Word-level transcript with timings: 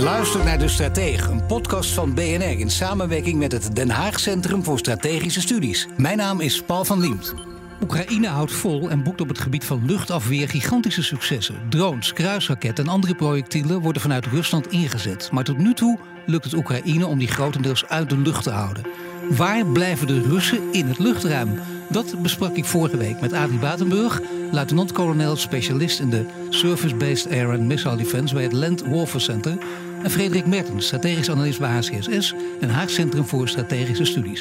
Je 0.00 0.06
luistert 0.06 0.44
naar 0.44 0.58
De 0.58 0.68
Stratege, 0.68 1.30
een 1.30 1.46
podcast 1.46 1.90
van 1.90 2.14
BNR 2.14 2.58
in 2.58 2.70
samenwerking 2.70 3.38
met 3.38 3.52
het 3.52 3.76
Den 3.76 3.90
Haag 3.90 4.20
Centrum 4.20 4.64
voor 4.64 4.78
Strategische 4.78 5.40
Studies. 5.40 5.86
Mijn 5.96 6.16
naam 6.16 6.40
is 6.40 6.62
Paul 6.62 6.84
van 6.84 7.00
Liemt. 7.00 7.34
Oekraïne 7.82 8.26
houdt 8.26 8.52
vol 8.52 8.90
en 8.90 9.02
boekt 9.02 9.20
op 9.20 9.28
het 9.28 9.38
gebied 9.38 9.64
van 9.64 9.82
luchtafweer 9.86 10.48
gigantische 10.48 11.02
successen. 11.02 11.54
Drones, 11.68 12.12
kruisraketten 12.12 12.84
en 12.84 12.90
andere 12.90 13.14
projectielen 13.14 13.80
worden 13.80 14.02
vanuit 14.02 14.26
Rusland 14.26 14.72
ingezet. 14.72 15.28
Maar 15.32 15.44
tot 15.44 15.58
nu 15.58 15.74
toe 15.74 15.98
lukt 16.26 16.44
het 16.44 16.54
Oekraïne 16.54 17.06
om 17.06 17.18
die 17.18 17.28
grotendeels 17.28 17.86
uit 17.86 18.10
de 18.10 18.18
lucht 18.18 18.42
te 18.42 18.50
houden. 18.50 18.84
Waar 19.30 19.66
blijven 19.66 20.06
de 20.06 20.22
Russen 20.22 20.72
in 20.72 20.86
het 20.86 20.98
luchtruim? 20.98 21.60
Dat 21.88 22.22
besprak 22.22 22.56
ik 22.56 22.64
vorige 22.64 22.96
week 22.96 23.20
met 23.20 23.32
Adi 23.32 23.58
Batenburg, 23.58 24.20
luitenant-kolonel 24.50 25.36
specialist 25.36 26.00
in 26.00 26.10
de 26.10 26.24
Surface-Based 26.48 27.30
Air 27.30 27.48
and 27.48 27.60
Missile 27.60 27.96
Defense 27.96 28.34
bij 28.34 28.42
het 28.42 28.52
Land 28.52 28.82
Warfare 28.86 29.18
Center. 29.18 29.58
En 30.02 30.10
Frederik 30.10 30.46
Mertens, 30.46 30.86
strategisch 30.86 31.30
analist 31.30 31.58
bij 31.58 31.70
HCSS 31.70 32.34
en 32.60 32.68
Haag 32.68 32.90
Centrum 32.90 33.24
voor 33.24 33.48
Strategische 33.48 34.04
Studies. 34.04 34.40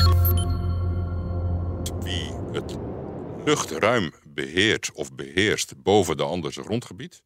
Wie 2.03 2.31
het 2.51 2.77
luchtruim 3.45 4.13
beheert 4.23 4.91
of 4.93 5.13
beheerst 5.13 5.73
boven 5.83 6.17
de 6.17 6.23
andere 6.23 6.63
grondgebied, 6.63 7.23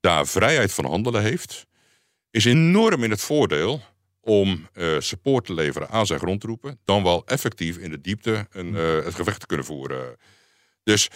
daar 0.00 0.26
vrijheid 0.26 0.72
van 0.72 0.84
handelen 0.84 1.22
heeft, 1.22 1.66
is 2.30 2.44
enorm 2.44 3.04
in 3.04 3.10
het 3.10 3.20
voordeel 3.20 3.80
om 4.20 4.68
uh, 4.74 5.00
support 5.00 5.44
te 5.44 5.54
leveren 5.54 5.88
aan 5.88 6.06
zijn 6.06 6.18
grondtroepen, 6.18 6.78
dan 6.84 7.02
wel 7.02 7.26
effectief 7.26 7.76
in 7.76 7.90
de 7.90 8.00
diepte 8.00 8.46
een, 8.50 8.74
uh, 8.74 9.04
het 9.04 9.14
gevecht 9.14 9.40
te 9.40 9.46
kunnen 9.46 9.66
voeren. 9.66 10.16
Dus 10.82 11.08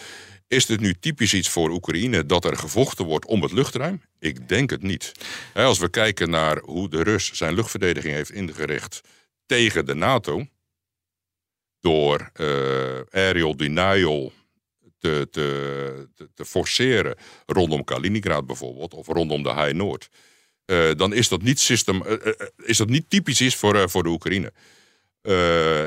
is 0.47 0.65
dit 0.65 0.79
nu 0.79 0.93
typisch 0.93 1.33
iets 1.33 1.49
voor 1.49 1.69
Oekraïne 1.69 2.25
dat 2.25 2.45
er 2.45 2.57
gevochten 2.57 3.05
wordt 3.05 3.25
om 3.25 3.41
het 3.41 3.51
luchtruim? 3.51 4.01
Ik 4.19 4.49
denk 4.49 4.69
het 4.69 4.81
niet. 4.81 5.11
Als 5.53 5.79
we 5.79 5.89
kijken 5.89 6.29
naar 6.29 6.59
hoe 6.59 6.89
de 6.89 7.03
Rus 7.03 7.31
zijn 7.31 7.53
luchtverdediging 7.53 8.13
heeft 8.13 8.31
ingericht 8.31 9.01
tegen 9.45 9.85
de 9.85 9.93
NATO, 9.93 10.45
door 11.79 12.31
uh, 12.41 12.99
aerial 13.09 13.57
denial 13.57 14.31
te, 14.99 15.27
te, 15.31 16.29
te, 16.33 16.45
forceren 16.45 17.15
rondom 17.45 17.83
Kaliningrad 17.83 18.45
bijvoorbeeld, 18.45 18.93
of 18.93 19.07
rondom 19.07 19.43
de 19.43 19.53
High 19.53 19.73
Noord. 19.73 20.09
Uh, 20.65 20.91
dan 20.95 21.13
is 21.13 21.27
dat 21.27 21.41
niet, 21.41 21.59
system, 21.59 22.03
uh, 22.07 22.33
is 22.57 22.77
dat 22.77 22.89
niet 22.89 23.09
typisch 23.09 23.41
is 23.41 23.55
voor, 23.55 23.89
voor 23.89 24.03
de 24.03 24.09
Oekraïne. 24.09 24.53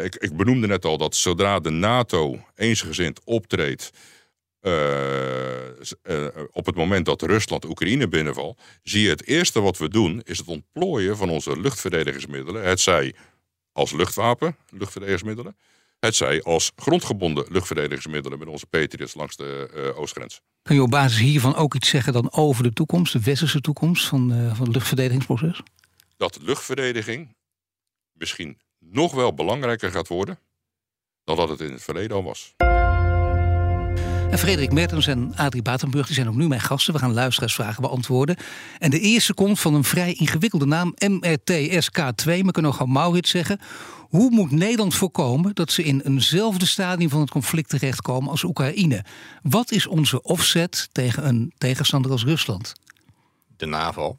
Ik, 0.04 0.16
ik, 0.16 0.36
benoemde 0.36 0.66
net 0.66 0.84
al 0.84 0.98
dat 0.98 1.14
zodra 1.16 1.60
de 1.60 1.70
NATO 1.70 2.44
eensgezind 2.54 3.20
optreedt. 3.24 3.90
op 6.52 6.66
het 6.66 6.74
moment 6.74 7.06
dat 7.06 7.22
Rusland 7.22 7.64
Oekraïne 7.64 8.08
binnenvalt, 8.08 8.60
zie 8.82 9.02
je 9.02 9.08
het 9.08 9.26
eerste 9.26 9.60
wat 9.60 9.78
we 9.78 9.88
doen 9.88 10.20
is 10.24 10.38
het 10.38 10.46
ontplooien 10.46 11.16
van 11.16 11.30
onze 11.30 11.60
luchtverdedigingsmiddelen. 11.60 12.64
Het 12.64 12.80
zij 12.80 13.14
als 13.72 13.92
luchtwapen, 13.92 14.56
luchtverdedigingsmiddelen. 14.70 15.56
Het 16.00 16.16
zij 16.16 16.42
als 16.42 16.72
grondgebonden 16.76 17.46
luchtverdedigingsmiddelen 17.48 18.38
met 18.38 18.48
onze 18.48 18.66
Patriots 18.66 19.14
langs 19.14 19.36
de 19.36 19.70
uh, 19.74 19.98
oostgrens. 19.98 20.40
Kun 20.62 20.74
je 20.74 20.82
op 20.82 20.90
basis 20.90 21.18
hiervan 21.18 21.54
ook 21.54 21.74
iets 21.74 21.88
zeggen 21.88 22.12
dan 22.12 22.32
over 22.32 22.62
de 22.62 22.72
toekomst, 22.72 23.12
de 23.12 23.22
westerse 23.22 23.60
toekomst 23.60 24.06
van, 24.06 24.32
uh, 24.32 24.54
van 24.54 24.64
het 24.66 24.74
luchtverdedigingsproces? 24.74 25.62
Dat 26.16 26.38
luchtverdediging 26.42 27.36
misschien 28.12 28.58
nog 28.80 29.12
wel 29.12 29.34
belangrijker 29.34 29.90
gaat 29.90 30.08
worden 30.08 30.38
dan 31.24 31.36
dat 31.36 31.48
het 31.48 31.60
in 31.60 31.72
het 31.72 31.82
verleden 31.82 32.16
al 32.16 32.22
was. 32.22 32.54
En 34.30 34.38
Frederik 34.38 34.72
Mertens 34.72 35.06
en 35.06 35.32
Adrie 35.36 35.62
Batenburg 35.62 36.06
die 36.06 36.14
zijn 36.14 36.28
ook 36.28 36.34
nu 36.34 36.48
mijn 36.48 36.60
gasten. 36.60 36.92
We 36.92 36.98
gaan 36.98 37.12
luisteraarsvragen 37.12 37.82
beantwoorden. 37.82 38.36
En 38.78 38.90
de 38.90 39.00
eerste 39.00 39.34
komt 39.34 39.60
van 39.60 39.74
een 39.74 39.84
vrij 39.84 40.12
ingewikkelde 40.12 40.66
naam, 40.66 40.94
MRTSK2. 40.94 42.24
We 42.24 42.50
kunnen 42.50 42.70
ook 42.70 42.76
gewoon 42.76 42.92
Maurits 42.92 43.30
zeggen. 43.30 43.60
Hoe 44.08 44.30
moet 44.30 44.50
Nederland 44.50 44.94
voorkomen 44.94 45.54
dat 45.54 45.72
ze 45.72 45.82
in 45.82 46.00
eenzelfde 46.00 46.66
stadium 46.66 47.10
van 47.10 47.20
het 47.20 47.30
conflict 47.30 47.68
terechtkomen 47.68 48.30
als 48.30 48.42
Oekraïne? 48.42 49.04
Wat 49.42 49.70
is 49.70 49.86
onze 49.86 50.22
offset 50.22 50.88
tegen 50.92 51.26
een 51.26 51.52
tegenstander 51.58 52.10
als 52.10 52.24
Rusland? 52.24 52.72
De 53.56 53.66
NAVO. 53.66 54.18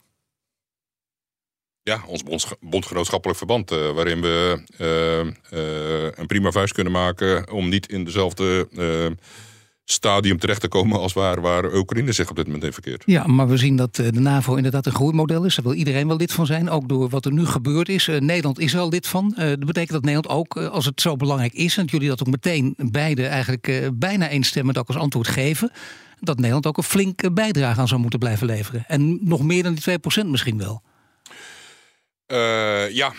Ja, 1.84 2.02
ons 2.08 2.24
bondgenootschappelijk 2.60 3.38
verband, 3.38 3.72
uh, 3.72 3.92
waarin 3.92 4.22
we 4.22 4.62
uh, 4.78 5.60
uh, 5.60 6.12
een 6.16 6.26
prima 6.26 6.52
vuist 6.52 6.74
kunnen 6.74 6.94
maken 6.94 7.52
om 7.52 7.70
niet 7.70 7.92
in 7.92 8.04
dezelfde 8.04 8.68
stadium 9.84 10.40
terecht 10.40 10.62
te 10.62 10.68
komen 10.68 11.00
als 11.00 11.14
waar, 11.14 11.42
waar 11.42 11.74
Oekraïne 11.74 12.12
zich 12.12 12.30
op 12.30 12.36
dit 12.36 12.46
moment 12.46 12.64
in 12.64 12.74
verkeert. 12.74 13.04
Ja, 13.06 13.28
maar 13.28 13.48
we 13.48 13.58
zien 13.58 13.76
dat 13.76 13.96
de 13.96 14.12
NAVO 14.12 14.56
inderdaad 14.56 14.86
een 14.86 14.92
groeimodel 14.92 15.46
is. 15.46 15.56
Daar 15.56 15.66
wil 15.66 15.74
iedereen 15.74 16.08
wel 16.08 16.18
lid 16.18 16.32
van 16.32 16.46
zijn, 16.46 16.70
ook 16.70 16.90
door 16.90 17.10
wat 17.10 17.26
er 17.26 17.34
nu 17.34 17.46
gebeurd 17.46 17.90
is. 17.90 18.08
Nederland 18.08 18.60
is 18.60 18.76
al 18.76 18.90
lid 18.90 19.08
van. 19.08 19.34
dat 19.36 19.66
betekent 19.66 19.92
dat 19.92 20.04
Nederland 20.04 20.28
ook, 20.28 20.58
als 20.58 20.86
het 20.86 21.02
zo 21.02 21.16
belangrijk 21.16 21.54
is... 21.54 21.78
en 21.78 21.82
dat 21.82 21.92
jullie 21.92 22.08
dat 22.08 22.22
ook 22.22 22.32
meteen 22.32 22.74
beide 22.78 23.28
eigenlijk 23.28 23.90
bijna 23.94 24.30
eenstemmend 24.30 24.78
ook 24.78 24.88
als 24.88 24.98
antwoord 24.98 25.28
geven... 25.28 25.72
dat 26.20 26.38
Nederland 26.38 26.68
ook 26.68 26.78
een 26.78 26.84
flinke 26.84 27.32
bijdrage 27.32 27.80
aan 27.80 27.88
zou 27.88 28.02
moeten 28.02 28.20
blijven 28.20 28.48
leveren. 28.48 28.84
En 28.88 29.20
nog 29.22 29.44
meer 29.44 29.64
dan 29.64 29.74
die 29.74 30.00
2% 30.24 30.28
misschien 30.28 30.58
wel. 30.58 30.82
Uh, 32.32 32.90
ja, 32.90 33.14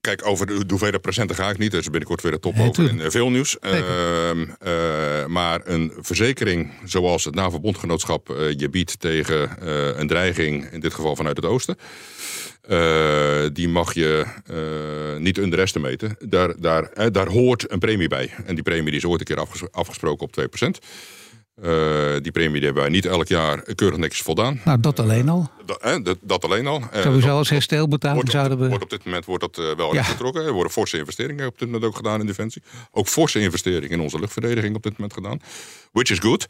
Kijk, 0.00 0.26
over 0.26 0.46
de 0.46 0.64
hoeveelheid 0.68 1.02
procenten 1.02 1.36
ga 1.36 1.50
ik 1.50 1.58
niet. 1.58 1.74
Is 1.74 1.84
binnenkort 1.84 2.22
weer 2.22 2.32
de 2.32 2.38
top 2.38 2.58
over 2.58 2.90
in 2.90 3.10
veel 3.10 3.30
nieuws. 3.30 3.56
Uh, 3.60 3.78
uh, 3.78 5.26
maar 5.26 5.60
een 5.64 5.92
verzekering 6.00 6.72
zoals 6.84 7.24
het 7.24 7.34
NAVO-bondgenootschap 7.34 8.30
uh, 8.30 8.52
je 8.56 8.68
biedt 8.68 9.00
tegen 9.00 9.66
een 10.00 10.06
dreiging, 10.06 10.70
in 10.70 10.80
dit 10.80 10.94
geval 10.94 11.16
vanuit 11.16 11.36
het 11.36 11.46
oosten. 11.46 11.76
die 13.54 13.68
mag 13.68 13.94
je 13.94 14.26
niet 15.18 15.38
underestimaten. 15.38 16.16
Daar, 16.18 16.60
daar, 16.60 17.12
daar 17.12 17.28
hoort 17.28 17.70
een 17.70 17.78
premie 17.78 18.08
bij. 18.08 18.30
En 18.44 18.54
die 18.54 18.64
premie 18.64 18.90
die 18.90 18.96
is 18.96 19.04
ooit 19.04 19.20
een 19.20 19.36
keer 19.36 19.68
afgesproken 19.70 20.26
op 20.26 20.48
2%. 20.64 20.86
Uh, 21.62 22.16
die 22.22 22.32
premie 22.32 22.52
die 22.54 22.64
hebben 22.64 22.82
wij 22.82 22.92
niet 22.92 23.06
elk 23.06 23.28
jaar 23.28 23.74
keurig 23.74 23.98
netjes 23.98 24.22
voldaan. 24.22 24.60
Nou, 24.64 24.80
dat 24.80 25.00
alleen 25.00 25.28
al. 25.28 25.50
Uh, 25.60 25.92
dat, 25.92 26.04
dat, 26.04 26.18
dat, 26.20 26.44
alleen 26.44 26.66
al. 26.66 26.82
Uh, 26.94 27.02
Sowieso 27.02 27.36
als 27.36 27.50
herstelbetaling 27.50 28.30
zouden 28.30 28.58
we... 28.58 28.68
Wordt 28.68 28.84
op 28.84 28.90
dit 28.90 29.04
moment 29.04 29.24
wordt 29.24 29.54
dat 29.54 29.76
wel 29.76 29.94
ja. 29.94 30.02
getrokken. 30.02 30.44
Er 30.44 30.52
worden 30.52 30.72
forse 30.72 30.98
investeringen 30.98 31.46
op 31.46 31.58
dit 31.58 31.68
moment 31.68 31.84
ook 31.84 31.96
gedaan 31.96 32.20
in 32.20 32.26
Defensie. 32.26 32.62
Ook 32.90 33.06
forse 33.06 33.40
investeringen 33.40 33.90
in 33.90 34.00
onze 34.00 34.18
luchtverdediging 34.18 34.76
op 34.76 34.82
dit 34.82 34.92
moment 34.92 35.12
gedaan. 35.12 35.40
Which 35.92 36.10
is 36.10 36.18
good. 36.18 36.46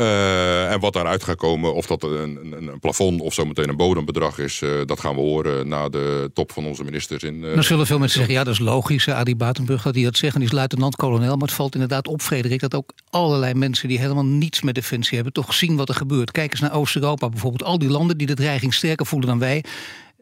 Uh, 0.00 0.72
en 0.72 0.80
wat 0.80 0.92
daaruit 0.92 1.24
gaat 1.24 1.36
komen, 1.36 1.74
of 1.74 1.86
dat 1.86 2.02
een, 2.02 2.38
een, 2.42 2.68
een 2.68 2.78
plafond 2.80 3.20
of 3.20 3.34
zometeen 3.34 3.68
een 3.68 3.76
bodembedrag 3.76 4.38
is, 4.38 4.60
uh, 4.60 4.70
dat 4.84 5.00
gaan 5.00 5.14
we 5.14 5.20
horen 5.20 5.68
na 5.68 5.88
de 5.88 6.30
top 6.34 6.52
van 6.52 6.66
onze 6.66 6.84
ministers. 6.84 7.22
In, 7.22 7.34
uh, 7.34 7.54
Dan 7.54 7.62
zullen 7.62 7.86
veel 7.86 7.98
mensen 7.98 8.18
zeggen, 8.18 8.34
ja 8.34 8.44
dat 8.44 8.52
is 8.52 8.60
logisch, 8.60 9.08
Adi 9.08 9.36
Batenburg 9.36 9.82
dat 9.82 9.94
hij 9.94 10.04
dat 10.04 10.16
zegt. 10.16 10.34
En 10.34 10.40
die 10.40 10.48
is 10.48 10.54
luitenant-kolonel, 10.54 11.36
maar 11.36 11.46
het 11.46 11.56
valt 11.56 11.74
inderdaad 11.74 12.08
op, 12.08 12.22
Frederik, 12.22 12.60
dat 12.60 12.74
ook 12.74 12.92
allerlei 13.10 13.54
mensen 13.54 13.88
die 13.88 13.98
helemaal 13.98 14.24
niets 14.24 14.62
met 14.62 14.74
defensie 14.74 15.14
hebben, 15.14 15.32
toch 15.32 15.54
zien 15.54 15.76
wat 15.76 15.88
er 15.88 15.94
gebeurt. 15.94 16.30
Kijk 16.30 16.50
eens 16.50 16.60
naar 16.60 16.74
Oost-Europa 16.74 17.28
bijvoorbeeld. 17.28 17.64
Al 17.64 17.78
die 17.78 17.90
landen 17.90 18.18
die 18.18 18.26
de 18.26 18.34
dreiging 18.34 18.74
sterker 18.74 19.06
voelen 19.06 19.28
dan 19.28 19.38
wij, 19.38 19.64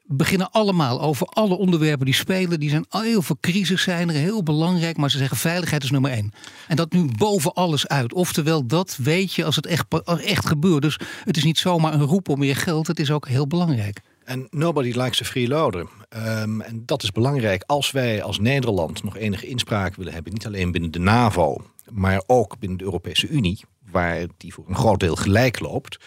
beginnen 0.06 0.50
allemaal 0.50 1.00
over 1.00 1.26
alle 1.26 1.56
onderwerpen 1.56 2.04
die 2.04 2.14
spelen. 2.14 2.60
Die 2.60 2.70
zijn 2.70 2.86
heel 2.88 3.22
veel 3.22 3.36
crisis 3.40 3.82
zijn 3.82 4.08
er, 4.08 4.14
heel 4.14 4.42
belangrijk. 4.42 4.96
Maar 4.96 5.10
ze 5.10 5.18
zeggen 5.18 5.36
veiligheid 5.36 5.82
is 5.82 5.90
nummer 5.90 6.10
één. 6.10 6.32
En 6.68 6.76
dat 6.76 6.92
nu 6.92 7.08
boven 7.16 7.52
alles 7.52 7.88
uit. 7.88 8.12
Oftewel, 8.12 8.66
dat 8.66 8.96
weet 8.96 9.34
je 9.34 9.44
als 9.44 9.56
het 9.56 9.66
echt, 9.66 9.86
echt 10.24 10.46
gebeurt. 10.46 10.82
Dus 10.82 10.98
het 11.24 11.36
is 11.36 11.44
niet 11.44 11.58
zomaar 11.58 11.94
een 11.94 12.02
roep 12.02 12.28
om 12.28 12.38
meer 12.38 12.56
geld. 12.56 12.86
Het 12.86 13.00
is 13.00 13.10
ook 13.10 13.28
heel 13.28 13.46
belangrijk. 13.46 14.00
En 14.24 14.46
nobody 14.50 14.92
likes 14.92 15.22
a 15.22 15.24
freeloader. 15.24 15.88
Um, 16.16 16.60
en 16.60 16.82
dat 16.86 17.02
is 17.02 17.10
belangrijk 17.10 17.62
als 17.66 17.90
wij 17.90 18.22
als 18.22 18.38
Nederland 18.38 19.02
nog 19.02 19.16
enige 19.16 19.46
inspraak 19.46 19.94
willen 19.94 20.12
hebben. 20.12 20.32
Niet 20.32 20.46
alleen 20.46 20.72
binnen 20.72 20.90
de 20.90 20.98
NAVO, 20.98 21.56
maar 21.90 22.22
ook 22.26 22.58
binnen 22.58 22.78
de 22.78 22.84
Europese 22.84 23.28
Unie. 23.28 23.60
Waar 23.90 24.26
die 24.36 24.54
voor 24.54 24.68
een 24.68 24.76
groot 24.76 25.00
deel 25.00 25.16
gelijk 25.16 25.60
loopt 25.60 25.98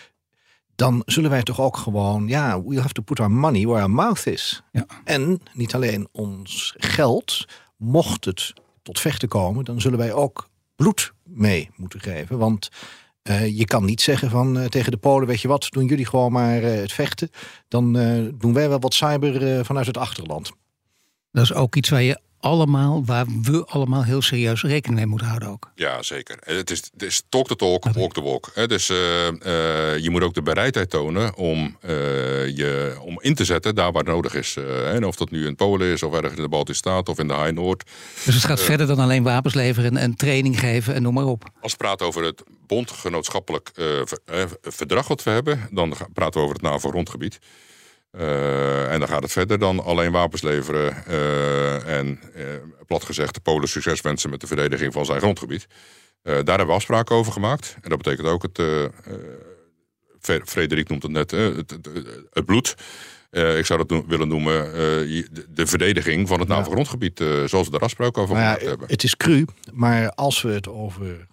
dan 0.77 1.01
zullen 1.05 1.29
wij 1.29 1.43
toch 1.43 1.61
ook 1.61 1.77
gewoon, 1.77 2.27
ja, 2.27 2.63
we 2.63 2.79
have 2.81 2.93
to 2.93 3.01
put 3.01 3.19
our 3.19 3.31
money 3.31 3.65
where 3.65 3.81
our 3.81 3.91
mouth 3.91 4.25
is. 4.25 4.63
Ja. 4.71 4.85
En 5.03 5.41
niet 5.53 5.75
alleen 5.75 6.07
ons 6.11 6.73
geld, 6.77 7.45
mocht 7.77 8.25
het 8.25 8.53
tot 8.81 8.99
vechten 8.99 9.27
komen, 9.27 9.65
dan 9.65 9.81
zullen 9.81 9.97
wij 9.97 10.13
ook 10.13 10.49
bloed 10.75 11.13
mee 11.23 11.69
moeten 11.75 12.01
geven. 12.01 12.37
Want 12.37 12.69
je 13.49 13.65
kan 13.65 13.85
niet 13.85 14.01
zeggen 14.01 14.29
van 14.29 14.69
tegen 14.69 14.91
de 14.91 14.97
Polen, 14.97 15.27
weet 15.27 15.41
je 15.41 15.47
wat, 15.47 15.67
doen 15.69 15.85
jullie 15.85 16.05
gewoon 16.05 16.31
maar 16.31 16.61
het 16.61 16.93
vechten. 16.93 17.29
Dan 17.67 17.93
doen 18.37 18.53
wij 18.53 18.69
wel 18.69 18.79
wat 18.79 18.93
cyber 18.93 19.65
vanuit 19.65 19.87
het 19.87 19.97
achterland. 19.97 20.51
Dat 21.31 21.43
is 21.43 21.53
ook 21.53 21.75
iets 21.75 21.89
waar 21.89 22.01
je 22.01 22.19
allemaal, 22.47 23.05
waar 23.05 23.25
we 23.41 23.65
allemaal 23.65 24.03
heel 24.03 24.21
serieus 24.21 24.61
rekening 24.61 24.99
mee 24.99 25.05
moeten 25.05 25.27
houden 25.27 25.49
ook. 25.49 25.71
Ja, 25.75 26.03
zeker. 26.03 26.37
Het 26.39 26.71
is, 26.71 26.83
het 26.93 27.03
is 27.03 27.23
talk 27.29 27.47
the 27.47 27.55
talk, 27.55 27.93
walk 27.93 28.13
the 28.13 28.21
walk. 28.21 28.67
Dus 28.67 28.89
uh, 28.89 28.97
uh, 28.97 29.97
je 29.97 30.07
moet 30.09 30.23
ook 30.23 30.33
de 30.33 30.41
bereidheid 30.41 30.89
tonen 30.89 31.35
om, 31.35 31.77
uh, 31.85 31.89
je, 32.47 32.97
om 33.01 33.21
in 33.21 33.35
te 33.35 33.45
zetten 33.45 33.75
daar 33.75 33.91
waar 33.91 34.03
het 34.03 34.11
nodig 34.11 34.33
is. 34.33 34.57
en 34.85 35.05
of 35.05 35.15
dat 35.15 35.31
nu 35.31 35.45
in 35.45 35.55
Polen 35.55 35.87
is, 35.87 36.03
of 36.03 36.13
ergens 36.13 36.35
in 36.35 36.41
de 36.41 36.49
Baltische 36.49 36.81
Staten, 36.89 37.13
of 37.13 37.19
in 37.19 37.27
de 37.27 37.33
High 37.33 37.51
Noord. 37.51 37.89
Dus 38.25 38.35
het 38.35 38.45
gaat 38.45 38.61
verder 38.61 38.87
dan 38.87 38.99
alleen 38.99 39.23
wapens 39.23 39.53
leveren 39.53 39.97
en 39.97 40.15
training 40.15 40.59
geven 40.59 40.93
en 40.93 41.01
noem 41.01 41.13
maar 41.13 41.25
op. 41.25 41.43
Als 41.61 41.71
we 41.71 41.77
praten 41.77 42.05
over 42.05 42.23
het 42.23 42.43
bondgenootschappelijk 42.67 43.71
verdrag 44.61 45.07
wat 45.07 45.23
we 45.23 45.29
hebben, 45.29 45.67
dan 45.71 45.93
praten 46.13 46.39
we 46.39 46.45
over 46.45 46.55
het 46.55 46.71
NAVO-rondgebied. 46.71 47.39
Uh, 48.11 48.91
en 48.91 48.99
dan 48.99 49.07
gaat 49.07 49.23
het 49.23 49.31
verder 49.31 49.59
dan 49.59 49.83
alleen 49.83 50.11
wapens 50.11 50.41
leveren. 50.41 51.03
Uh, 51.09 51.97
en 51.97 52.19
uh, 52.35 52.45
plat 52.85 53.03
gezegd, 53.03 53.33
de 53.33 53.39
Polen 53.39 53.67
succes 53.67 54.01
wensen 54.01 54.29
met 54.29 54.41
de 54.41 54.47
verdediging 54.47 54.93
van 54.93 55.05
zijn 55.05 55.19
grondgebied. 55.19 55.67
daar 56.21 56.33
hebben 56.45 56.67
we 56.67 56.73
afspraken 56.73 57.15
over 57.15 57.31
gemaakt. 57.31 57.77
En 57.81 57.89
dat 57.89 57.97
betekent 57.97 58.27
ook 58.27 58.43
het. 58.43 58.61
Frederik 60.45 60.89
noemt 60.89 61.03
het 61.03 61.11
net, 61.11 61.31
het, 61.31 61.71
het, 61.71 61.89
het, 62.31 62.45
bloed. 62.45 62.75
ik 63.31 63.65
zou 63.65 63.85
dat 63.85 64.03
willen 64.07 64.27
noemen 64.27 64.71
de 65.49 65.65
verdediging 65.65 66.27
van 66.27 66.39
het 66.39 66.47
NAVO-grondgebied, 66.47 67.17
zoals 67.45 67.65
we 67.65 67.71
daar 67.71 67.79
afspraken 67.79 68.21
over 68.21 68.35
gemaakt 68.35 68.61
hebben. 68.61 68.87
Het 68.87 69.03
is 69.03 69.17
cru, 69.17 69.45
maar 69.73 70.11
als 70.11 70.41
we 70.41 70.49
het 70.49 70.67
over 70.67 71.27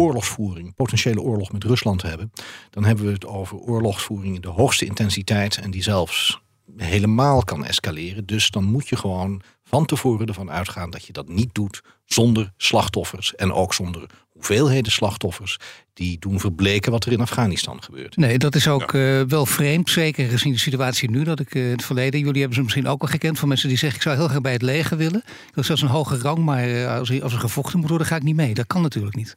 oorlogsvoering, 0.00 0.74
potentiële 0.74 1.20
oorlog 1.20 1.52
met 1.52 1.64
Rusland 1.64 2.02
hebben, 2.02 2.32
dan 2.70 2.84
hebben 2.84 3.04
we 3.04 3.12
het 3.12 3.26
over 3.26 3.56
oorlogsvoering 3.56 4.34
in 4.34 4.40
de 4.40 4.48
hoogste 4.48 4.86
intensiteit 4.86 5.56
en 5.58 5.70
die 5.70 5.82
zelfs 5.82 6.40
helemaal 6.76 7.44
kan 7.44 7.64
escaleren. 7.64 8.26
Dus 8.26 8.50
dan 8.50 8.64
moet 8.64 8.88
je 8.88 8.96
gewoon 8.96 9.42
van 9.64 9.86
tevoren 9.86 10.26
ervan 10.26 10.50
uitgaan 10.50 10.90
dat 10.90 11.04
je 11.04 11.12
dat 11.12 11.28
niet 11.28 11.54
doet 11.54 11.82
zonder 12.04 12.52
slachtoffers 12.56 13.34
en 13.34 13.52
ook 13.52 13.74
zonder 13.74 14.06
hoeveelheden 14.28 14.92
slachtoffers 14.92 15.56
die 15.92 16.18
doen 16.18 16.40
verbleken 16.40 16.92
wat 16.92 17.04
er 17.04 17.12
in 17.12 17.20
Afghanistan 17.20 17.82
gebeurt. 17.82 18.16
Nee, 18.16 18.38
dat 18.38 18.54
is 18.54 18.68
ook 18.68 18.94
eh, 18.94 19.20
wel 19.20 19.46
vreemd, 19.46 19.90
zeker 19.90 20.28
gezien 20.28 20.52
de 20.52 20.58
situatie 20.58 21.10
nu, 21.10 21.24
dat 21.24 21.40
ik 21.40 21.54
uh, 21.54 21.70
het 21.70 21.84
verleden, 21.84 22.20
jullie 22.20 22.38
hebben 22.38 22.56
ze 22.56 22.62
misschien 22.62 22.86
ook 22.86 23.02
al 23.02 23.08
gekend 23.08 23.38
van 23.38 23.48
mensen 23.48 23.68
die 23.68 23.78
zeggen 23.78 23.98
ik 23.98 24.04
zou 24.04 24.16
heel 24.16 24.28
graag 24.28 24.40
bij 24.40 24.52
het 24.52 24.62
leger 24.62 24.96
willen. 24.96 25.22
Dat 25.46 25.58
is 25.58 25.66
zelfs 25.66 25.82
een 25.82 25.88
hoge 25.88 26.18
rang, 26.18 26.38
maar 26.38 26.68
uh, 26.68 26.98
als, 26.98 27.22
als 27.22 27.32
er 27.32 27.38
gevochten 27.38 27.78
moet 27.78 27.88
worden, 27.88 28.06
ga 28.06 28.16
ik 28.16 28.22
niet 28.22 28.36
mee. 28.36 28.54
Dat 28.54 28.66
kan 28.66 28.82
natuurlijk 28.82 29.16
niet. 29.16 29.36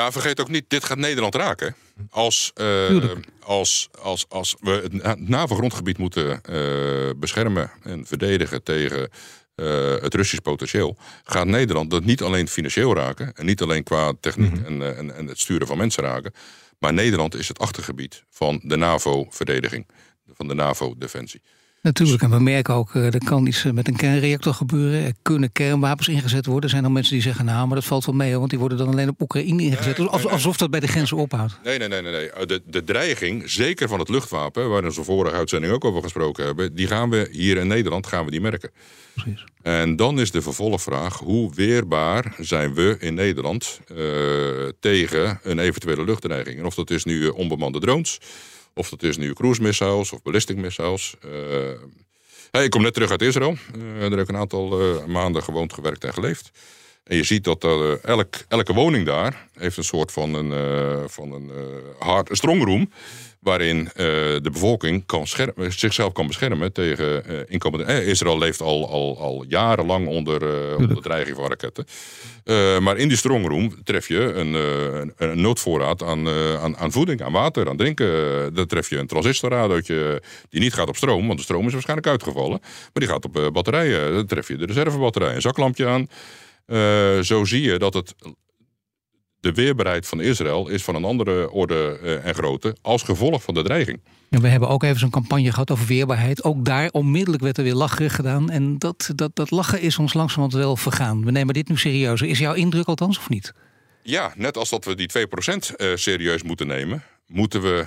Nou, 0.00 0.12
vergeet 0.12 0.40
ook 0.40 0.48
niet, 0.48 0.64
dit 0.68 0.84
gaat 0.84 0.98
Nederland 0.98 1.34
raken. 1.34 1.74
Als, 2.10 2.52
uh, 2.60 3.02
als, 3.40 3.88
als, 4.02 4.24
als 4.28 4.56
we 4.60 5.00
het 5.02 5.28
NAVO-grondgebied 5.28 5.98
moeten 5.98 6.40
uh, 6.50 7.10
beschermen 7.16 7.70
en 7.82 8.06
verdedigen 8.06 8.62
tegen 8.62 9.10
uh, 9.56 9.94
het 10.00 10.14
Russisch 10.14 10.42
potentieel, 10.42 10.96
gaat 11.24 11.46
Nederland 11.46 11.90
dat 11.90 12.04
niet 12.04 12.22
alleen 12.22 12.48
financieel 12.48 12.94
raken 12.94 13.32
en 13.34 13.46
niet 13.46 13.62
alleen 13.62 13.82
qua 13.82 14.12
techniek 14.20 14.50
mm 14.50 14.64
-hmm. 14.64 14.82
en, 14.82 14.96
en, 14.96 15.16
en 15.16 15.26
het 15.26 15.38
sturen 15.38 15.66
van 15.66 15.76
mensen 15.76 16.02
raken, 16.02 16.32
maar 16.78 16.92
Nederland 16.92 17.34
is 17.34 17.48
het 17.48 17.58
achtergebied 17.58 18.24
van 18.30 18.60
de 18.62 18.76
NAVO-verdediging, 18.76 19.86
van 20.34 20.48
de 20.48 20.54
NAVO-defensie. 20.54 21.42
Natuurlijk, 21.82 22.22
en 22.22 22.30
we 22.30 22.40
merken 22.40 22.74
ook, 22.74 22.94
uh, 22.94 23.14
er 23.14 23.24
kan 23.24 23.46
iets 23.46 23.64
met 23.64 23.88
een 23.88 23.96
kernreactor 23.96 24.54
gebeuren. 24.54 25.04
Er 25.04 25.12
kunnen 25.22 25.52
kernwapens 25.52 26.08
ingezet 26.08 26.46
worden. 26.46 26.64
Er 26.64 26.70
zijn 26.70 26.82
dan 26.82 26.92
mensen 26.92 27.12
die 27.12 27.22
zeggen, 27.22 27.44
nou, 27.44 27.66
maar 27.66 27.76
dat 27.76 27.84
valt 27.84 28.04
wel 28.04 28.14
mee, 28.14 28.38
want 28.38 28.50
die 28.50 28.58
worden 28.58 28.78
dan 28.78 28.88
alleen 28.88 29.08
op 29.08 29.20
Oekraïne 29.20 29.62
ingezet. 29.62 29.98
Nee, 29.98 30.08
nee, 30.08 30.26
alsof 30.26 30.56
dat 30.56 30.70
bij 30.70 30.80
de 30.80 30.86
grenzen 30.86 31.16
ophoudt. 31.16 31.58
Nee, 31.64 31.78
nee, 31.78 31.88
nee, 31.88 32.02
nee. 32.02 32.12
nee. 32.12 32.46
De, 32.46 32.62
de 32.66 32.84
dreiging, 32.84 33.50
zeker 33.50 33.88
van 33.88 33.98
het 33.98 34.08
luchtwapen, 34.08 34.68
waar 34.68 34.82
we 34.82 34.94
in 34.96 35.04
vorige 35.04 35.36
uitzending 35.36 35.72
ook 35.72 35.84
over 35.84 36.02
gesproken 36.02 36.44
hebben, 36.44 36.74
die 36.74 36.86
gaan 36.86 37.10
we 37.10 37.28
hier 37.30 37.56
in 37.56 37.66
Nederland 37.66 38.06
gaan 38.06 38.24
we 38.24 38.30
die 38.30 38.40
merken. 38.40 38.70
Precies. 39.14 39.44
En 39.62 39.96
dan 39.96 40.20
is 40.20 40.30
de 40.30 40.42
vervolgvraag, 40.42 41.18
hoe 41.18 41.54
weerbaar 41.54 42.34
zijn 42.38 42.74
we 42.74 42.96
in 42.98 43.14
Nederland 43.14 43.80
uh, 43.92 44.68
tegen 44.80 45.40
een 45.42 45.58
eventuele 45.58 46.04
luchtdreiging? 46.04 46.58
En 46.58 46.64
of 46.64 46.74
dat 46.74 46.90
is 46.90 47.04
nu 47.04 47.28
onbemande 47.28 47.78
drones 47.78 48.18
of 48.74 48.88
dat 48.88 49.02
is 49.02 49.16
nu 49.16 49.32
cruise 49.32 49.62
missiles 49.62 50.12
of 50.12 50.22
ballistic 50.22 50.56
missiles. 50.56 51.16
Hey, 52.50 52.64
ik 52.64 52.70
kom 52.70 52.82
net 52.82 52.94
terug 52.94 53.10
uit 53.10 53.22
Israël. 53.22 53.56
Uh, 53.76 54.00
daar 54.00 54.10
heb 54.10 54.18
ik 54.20 54.28
een 54.28 54.36
aantal 54.36 54.82
uh, 54.82 55.04
maanden 55.04 55.42
gewoond, 55.42 55.72
gewerkt 55.72 56.04
en 56.04 56.12
geleefd. 56.12 56.50
En 57.04 57.16
je 57.16 57.24
ziet 57.24 57.44
dat 57.44 57.64
uh, 57.64 58.04
elk, 58.04 58.34
elke 58.48 58.72
woning 58.72 59.06
daar 59.06 59.48
heeft 59.54 59.76
een 59.76 59.84
soort 59.84 60.12
van 60.12 60.34
een, 60.34 61.08
van 61.08 61.32
een 61.32 61.50
hard, 61.98 62.30
een 62.30 62.36
strongroom 62.36 62.90
waarin 63.40 63.78
uh, 63.78 63.92
de 63.94 64.50
bevolking 64.52 65.06
kan 65.06 65.26
zichzelf 65.68 66.12
kan 66.12 66.26
beschermen 66.26 66.72
tegen 66.72 67.22
uh, 67.30 67.40
inkomende... 67.46 67.84
Eh, 67.84 68.08
Israël 68.08 68.38
leeft 68.38 68.60
al, 68.60 68.90
al, 68.90 69.18
al 69.18 69.44
jarenlang 69.48 70.06
onder, 70.06 70.76
onder 70.76 71.02
dreiging 71.02 71.36
van 71.36 71.48
raketten. 71.48 71.86
maar 72.82 72.96
in 72.96 73.08
die 73.08 73.16
strongroom 73.16 73.84
tref 73.84 74.08
je 74.08 74.18
een, 74.18 74.54
een, 74.54 75.12
een 75.16 75.40
noodvoorraad 75.40 76.02
aan, 76.02 76.28
aan, 76.58 76.76
aan, 76.76 76.92
voeding, 76.92 77.22
aan 77.22 77.32
water, 77.32 77.68
aan 77.68 77.76
drinken. 77.76 78.54
dan 78.54 78.66
tref 78.66 78.90
je 78.90 78.98
een 78.98 79.06
transistorradootje 79.06 80.22
die 80.48 80.60
niet 80.60 80.74
gaat 80.74 80.88
op 80.88 80.96
stroom, 80.96 81.26
want 81.26 81.38
de 81.38 81.44
stroom 81.44 81.66
is 81.66 81.72
waarschijnlijk 81.72 82.08
uitgevallen. 82.08 82.58
Maar 82.60 82.90
die 82.92 83.08
gaat 83.08 83.24
op 83.24 83.50
batterijen. 83.52 84.12
Dan 84.12 84.26
tref 84.26 84.48
je 84.48 84.56
de 84.56 84.66
reservebatterij, 84.66 85.34
een 85.34 85.40
zaklampje 85.40 85.86
aan. 85.86 86.08
zo 87.24 87.44
zie 87.44 87.62
je 87.62 87.78
dat 87.78 87.94
het 87.94 88.14
de 89.40 89.52
weerbaarheid 89.52 90.06
van 90.06 90.20
Israël 90.20 90.68
is 90.68 90.82
van 90.82 90.94
een 90.94 91.04
andere 91.04 91.50
orde 91.50 91.98
uh, 92.02 92.26
en 92.26 92.34
grootte 92.34 92.76
als 92.82 93.02
gevolg 93.02 93.42
van 93.42 93.54
de 93.54 93.62
dreiging. 93.62 94.00
We 94.28 94.48
hebben 94.48 94.68
ook 94.68 94.82
even 94.82 94.98
zo'n 94.98 95.10
campagne 95.10 95.50
gehad 95.50 95.70
over 95.70 95.86
weerbaarheid. 95.86 96.44
Ook 96.44 96.64
daar 96.64 96.88
onmiddellijk 96.90 97.42
werd 97.42 97.58
er 97.58 97.64
weer 97.64 97.74
lacherig 97.74 98.14
gedaan. 98.14 98.50
En 98.50 98.78
dat, 98.78 99.10
dat, 99.14 99.30
dat 99.34 99.50
lachen 99.50 99.80
is 99.80 99.98
ons 99.98 100.14
langzamerhand 100.14 100.62
wel 100.62 100.76
vergaan. 100.76 101.24
We 101.24 101.30
nemen 101.30 101.54
dit 101.54 101.68
nu 101.68 101.76
serieus. 101.76 102.20
Is 102.20 102.38
jouw 102.38 102.54
indruk 102.54 102.86
althans 102.86 103.18
of 103.18 103.28
niet? 103.28 103.52
Ja, 104.02 104.32
net 104.36 104.56
als 104.56 104.70
dat 104.70 104.84
we 104.84 104.94
die 104.94 105.10
2% 105.18 105.22
uh, 105.76 105.96
serieus 105.96 106.42
moeten 106.42 106.66
nemen, 106.66 107.02
moeten 107.26 107.62
we 107.62 107.86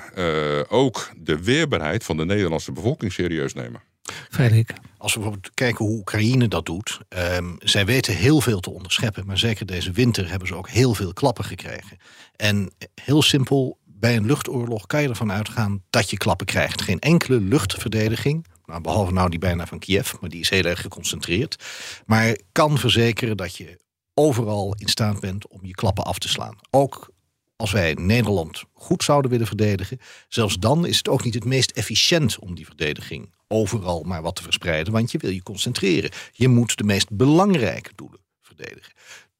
uh, 0.68 0.80
ook 0.80 1.10
de 1.18 1.44
weerbaarheid 1.44 2.04
van 2.04 2.18
de 2.18 2.26
Nederlandse 2.26 2.72
bevolking 2.72 3.14
serieus 3.14 3.54
nemen. 3.54 3.82
Frederik. 4.30 4.74
Als 4.98 5.14
we 5.14 5.20
bijvoorbeeld 5.20 5.54
kijken 5.54 5.86
hoe 5.86 5.98
Oekraïne 5.98 6.48
dat 6.48 6.66
doet. 6.66 7.00
Um, 7.10 7.56
zij 7.60 7.86
weten 7.86 8.16
heel 8.16 8.42
veel 8.42 8.60
te 8.60 8.70
onderscheppen. 8.70 9.26
Maar 9.26 9.38
zeker 9.38 9.66
deze 9.66 9.92
winter 9.92 10.30
hebben 10.30 10.48
ze 10.48 10.56
ook 10.56 10.70
heel 10.70 10.94
veel 10.94 11.14
klappen 11.14 11.46
gekregen. 11.46 11.98
En 12.36 12.72
heel 13.02 13.22
simpel, 13.22 13.78
bij 13.86 14.16
een 14.16 14.26
luchtoorlog 14.26 14.88
kan 14.88 15.02
je 15.02 15.10
ervan 15.10 15.32
uitgaan 15.32 15.84
dat 15.90 16.10
je 16.10 16.18
klappen 16.18 16.46
krijgt. 16.46 16.82
Geen 16.82 17.00
enkele 17.00 17.40
luchtverdediging. 17.40 18.46
Nou, 18.66 18.82
behalve 18.82 19.14
nou 19.14 19.30
die 19.30 19.40
bijna 19.40 19.66
van 19.66 19.80
Kiev, 19.80 20.14
maar 20.22 20.30
die 20.30 20.40
is 20.40 20.50
heel 20.50 20.64
erg 20.64 20.82
geconcentreerd. 20.82 21.64
Maar 22.06 22.38
kan 22.52 22.78
verzekeren 22.78 23.38
dat 23.38 23.56
je 23.56 23.80
overal 24.14 24.76
in 24.78 24.88
staat 24.88 25.20
bent 25.20 25.48
om 25.48 25.60
je 25.66 25.74
klappen 25.74 26.04
af 26.04 26.20
te 26.20 26.30
slaan. 26.30 26.58
Ook 26.70 27.12
als 27.56 27.72
wij 27.72 27.94
Nederland 27.94 28.64
goed 28.74 29.04
zouden 29.04 29.32
willen 29.32 29.48
verdedigen, 29.48 30.00
zelfs 30.28 30.60
dan 30.60 30.86
is 30.86 30.98
het 30.98 31.08
ook 31.08 31.24
niet 31.24 31.34
het 31.34 31.46
meest 31.46 31.72
efficiënt 31.72 32.40
om 32.40 32.56
die 32.56 32.66
verdediging 32.66 33.34
overal 33.54 34.04
maar 34.04 34.22
wat 34.22 34.36
te 34.36 34.44
verspreiden, 34.44 34.94
want 34.94 35.12
je 35.12 35.18
wil 35.18 35.30
je 35.30 35.44
concentreren. 35.44 36.12
Je 36.32 36.48
moet 36.48 36.78
de 36.78 36.84
meest 36.84 37.10
belangrijke 37.10 37.92
doelen 37.96 38.20
verdedigen. 38.42 38.94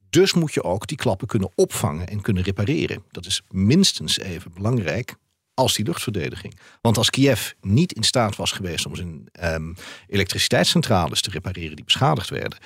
Dus 0.10 0.34
moet 0.34 0.54
je 0.54 0.64
ook 0.64 0.88
die 0.88 0.98
klappen 0.98 1.28
kunnen 1.28 1.52
opvangen 1.56 2.08
en 2.08 2.22
kunnen 2.22 2.44
repareren. 2.44 3.04
Dat 3.12 3.26
is 3.26 3.42
minstens 3.50 4.20
even 4.20 4.54
belangrijk 4.54 5.16
als 5.54 5.76
die 5.76 5.86
luchtverdediging. 5.86 6.60
Want 6.82 6.98
als 6.98 7.10
Kiev 7.10 7.52
niet 7.62 7.94
in 7.94 8.04
staat 8.04 8.36
was 8.36 8.52
geweest 8.52 8.86
om 8.86 8.96
zijn 8.96 9.30
um, 9.44 9.76
elektriciteitscentrales 10.08 11.22
te 11.22 11.30
repareren 11.30 11.76
die 11.76 11.86
beschadigd 11.86 12.30
werden, 12.30 12.60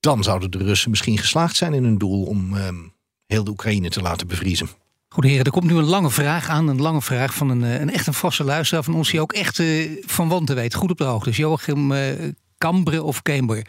dan 0.00 0.22
zouden 0.22 0.50
de 0.50 0.58
Russen 0.58 0.90
misschien 0.90 1.18
geslaagd 1.18 1.56
zijn 1.56 1.74
in 1.74 1.84
hun 1.84 1.98
doel 1.98 2.24
om 2.24 2.54
um, 2.54 2.92
heel 3.26 3.44
de 3.44 3.50
Oekraïne 3.50 3.88
te 3.88 4.02
laten 4.02 4.26
bevriezen. 4.26 4.68
Goed 5.08 5.24
heren, 5.24 5.44
er 5.44 5.50
komt 5.50 5.70
nu 5.70 5.76
een 5.76 5.84
lange 5.84 6.10
vraag 6.10 6.48
aan. 6.48 6.68
Een 6.68 6.80
lange 6.80 7.02
vraag 7.02 7.34
van 7.34 7.48
een, 7.48 7.64
eh, 7.64 7.80
een 7.80 7.92
echt 7.92 8.06
een 8.06 8.14
vaste 8.14 8.44
luisteraar 8.44 8.84
van 8.84 8.94
ons... 8.94 9.10
die 9.10 9.20
ook 9.20 9.32
echt 9.32 9.58
uh, 9.58 9.90
van 10.06 10.28
wanten 10.28 10.54
weet, 10.54 10.74
goed 10.74 10.90
op 10.90 10.98
de 10.98 11.04
hoogte. 11.04 11.28
Dus 11.28 11.38
Joachim 11.38 11.92
uh, 11.92 12.00
Cambre 12.58 13.02
of 13.02 13.22
Camber. 13.22 13.66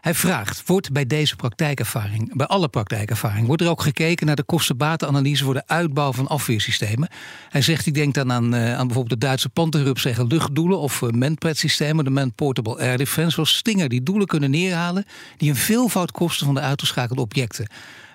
Hij 0.00 0.14
vraagt, 0.14 0.62
wordt 0.66 0.92
bij 0.92 1.06
deze 1.06 1.36
praktijkervaring, 1.36 2.36
bij 2.36 2.46
alle 2.46 2.68
praktijkervaring... 2.68 3.46
wordt 3.46 3.62
er 3.62 3.68
ook 3.68 3.82
gekeken 3.82 4.26
naar 4.26 4.36
de 4.36 4.44
kostenbatenanalyse... 4.44 5.44
voor 5.44 5.54
de 5.54 5.66
uitbouw 5.66 6.12
van 6.12 6.26
afweersystemen? 6.26 7.08
Hij 7.48 7.62
zegt, 7.62 7.86
ik 7.86 7.94
denk 7.94 8.14
dan 8.14 8.32
aan, 8.32 8.54
aan 8.54 8.86
bijvoorbeeld 8.86 9.20
de 9.20 9.26
Duitse 9.26 9.48
Panterrup 9.48 9.98
zeggen 9.98 10.26
luchtdoelen... 10.26 10.78
of 10.78 11.00
uh, 11.00 11.10
manpad-systemen, 11.10 12.04
de 12.04 12.10
Man-Portable 12.10 12.78
Air 12.78 12.98
Defense... 12.98 13.30
zoals 13.30 13.56
Stinger, 13.56 13.88
die 13.88 14.02
doelen 14.02 14.26
kunnen 14.26 14.50
neerhalen... 14.50 15.04
die 15.36 15.50
een 15.50 15.56
veelvoud 15.56 16.10
kosten 16.10 16.46
van 16.46 16.54
de 16.54 16.60
uitgeschakelde 16.60 17.22
objecten... 17.22 17.66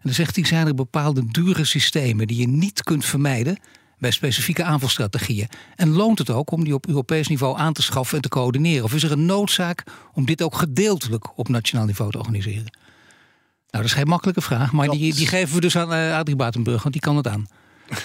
En 0.01 0.08
dan 0.08 0.13
zegt 0.13 0.36
hij, 0.36 0.46
zijn 0.46 0.67
er 0.67 0.75
bepaalde 0.75 1.24
dure 1.25 1.65
systemen 1.65 2.27
die 2.27 2.38
je 2.38 2.48
niet 2.48 2.84
kunt 2.84 3.05
vermijden 3.05 3.58
bij 3.98 4.12
specifieke 4.12 4.63
aanvalstrategieën. 4.63 5.48
En 5.75 5.89
loont 5.89 6.17
het 6.20 6.29
ook 6.29 6.51
om 6.51 6.63
die 6.63 6.74
op 6.74 6.88
Europees 6.88 7.27
niveau 7.27 7.58
aan 7.58 7.74
te 7.74 7.81
schaffen 7.81 8.15
en 8.15 8.22
te 8.22 8.29
coördineren? 8.29 8.84
Of 8.84 8.93
is 8.93 9.03
er 9.03 9.12
een 9.12 9.25
noodzaak 9.25 9.84
om 10.13 10.25
dit 10.25 10.41
ook 10.41 10.55
gedeeltelijk 10.55 11.38
op 11.38 11.48
nationaal 11.50 11.86
niveau 11.86 12.12
te 12.12 12.17
organiseren? 12.17 12.63
Nou, 13.70 13.84
dat 13.84 13.84
is 13.84 13.93
geen 13.93 14.08
makkelijke 14.08 14.41
vraag, 14.41 14.72
maar 14.72 14.88
die, 14.89 15.13
die 15.13 15.27
geven 15.27 15.55
we 15.55 15.62
dus 15.62 15.77
aan 15.77 15.93
uh, 15.93 16.17
Adrie 16.17 16.36
Batenburg, 16.36 16.81
want 16.81 16.93
die 16.93 17.03
kan 17.03 17.15
het 17.17 17.27
aan. 17.27 17.48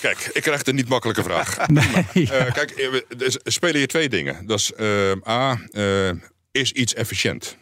Kijk, 0.00 0.30
ik 0.32 0.42
krijg 0.42 0.66
een 0.66 0.74
niet 0.74 0.88
makkelijke 0.88 1.22
vraag. 1.22 1.56
Nee, 1.68 1.84
Eh, 2.28 2.52
kijk, 2.52 2.70
eh, 2.70 2.90
we- 2.90 3.40
er 3.44 3.52
spelen 3.52 3.76
hier 3.76 3.86
twee 3.88 4.08
dingen. 4.08 4.46
Dat 4.46 4.58
is 4.58 4.72
eh, 4.72 5.12
A, 5.28 5.58
eh, 5.70 6.10
is 6.50 6.72
iets 6.72 6.94
efficiënt? 6.94 7.56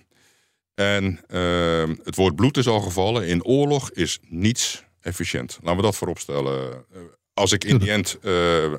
En 0.79 1.21
eh, 1.29 1.89
het 2.05 2.17
woord 2.17 2.37
bloed 2.37 2.57
is 2.57 2.67
al 2.67 2.81
gevallen. 2.81 3.27
In 3.27 3.45
oorlog 3.45 3.91
is 3.91 4.19
niets 4.29 4.85
efficiënt. 5.01 5.59
Laten 5.63 5.77
we 5.77 5.83
dat 5.83 5.97
vooropstellen. 5.97 6.73
Eh, 6.73 7.01
als 7.35 7.53
ik 7.53 7.65
in 7.65 7.79
die 7.79 7.91
end 7.91 8.19
eh, 8.23 8.73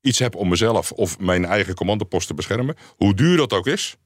iets 0.00 0.18
heb 0.18 0.34
om 0.34 0.48
mezelf 0.48 0.92
of 0.92 1.18
mijn 1.18 1.44
eigen 1.44 1.74
commandopost 1.74 2.26
te 2.26 2.34
beschermen, 2.34 2.76
hoe 2.96 3.14
duur 3.14 3.36
dat 3.36 3.52
ook 3.52 3.66
is, 3.66 3.96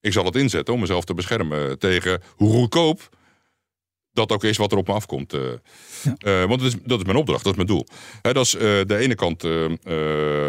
ik 0.00 0.12
zal 0.12 0.24
het 0.24 0.36
inzetten 0.36 0.74
om 0.74 0.80
mezelf 0.80 1.04
te 1.04 1.14
beschermen 1.14 1.78
tegen 1.78 2.22
hoe 2.36 2.52
goedkoop 2.52 3.08
dat 4.14 4.32
ook 4.32 4.44
is 4.44 4.56
wat 4.56 4.72
er 4.72 4.78
op 4.78 4.86
me 4.86 4.92
afkomt. 4.92 5.32
eh. 5.32 5.40
Eh, 6.18 6.48
want 6.48 6.60
dat 6.60 6.72
is, 6.72 6.74
dat 6.84 6.98
is 6.98 7.04
mijn 7.04 7.16
opdracht, 7.16 7.44
dat 7.44 7.52
is 7.52 7.64
mijn 7.64 7.68
doel. 7.68 7.86
Dat 8.22 8.44
is 8.44 8.54
eh, 8.54 8.60
de 8.60 8.96
ene 8.96 9.14
kant 9.14 9.40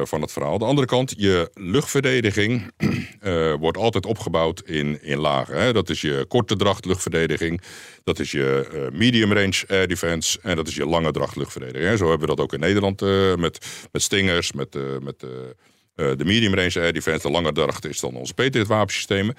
van 0.09 0.21
het 0.21 0.31
verhaal. 0.31 0.57
De 0.57 0.65
andere 0.65 0.87
kant, 0.87 1.13
je 1.17 1.49
luchtverdediging 1.53 2.71
wordt 3.59 3.77
altijd 3.77 4.05
opgebouwd 4.05 4.61
in, 4.65 5.03
in 5.03 5.17
lagen. 5.17 5.61
Hè. 5.61 5.73
Dat 5.73 5.89
is 5.89 6.01
je 6.01 6.25
korte 6.27 6.55
dracht 6.55 6.85
luchtverdediging. 6.85 7.61
Dat 8.03 8.19
is 8.19 8.31
je 8.31 8.89
medium 8.93 9.33
range 9.33 9.63
air 9.67 9.87
defense. 9.87 10.39
En 10.41 10.55
dat 10.55 10.67
is 10.67 10.75
je 10.75 10.85
lange 10.85 11.11
dracht 11.11 11.35
luchtverdediging. 11.35 11.89
Hè. 11.89 11.97
Zo 11.97 12.09
hebben 12.09 12.27
we 12.27 12.35
dat 12.35 12.45
ook 12.45 12.53
in 12.53 12.59
Nederland 12.59 13.01
met, 13.37 13.65
met 13.91 14.01
Stingers, 14.01 14.51
met, 14.51 14.77
met 15.01 15.19
de 15.95 16.25
medium 16.25 16.53
range 16.53 16.79
air 16.81 16.93
defense. 16.93 17.27
De 17.27 17.33
lange 17.33 17.51
dracht 17.51 17.85
is 17.85 17.99
dan 17.99 18.15
onze 18.15 18.33
Patriot 18.33 18.67
wapensystemen. 18.67 19.35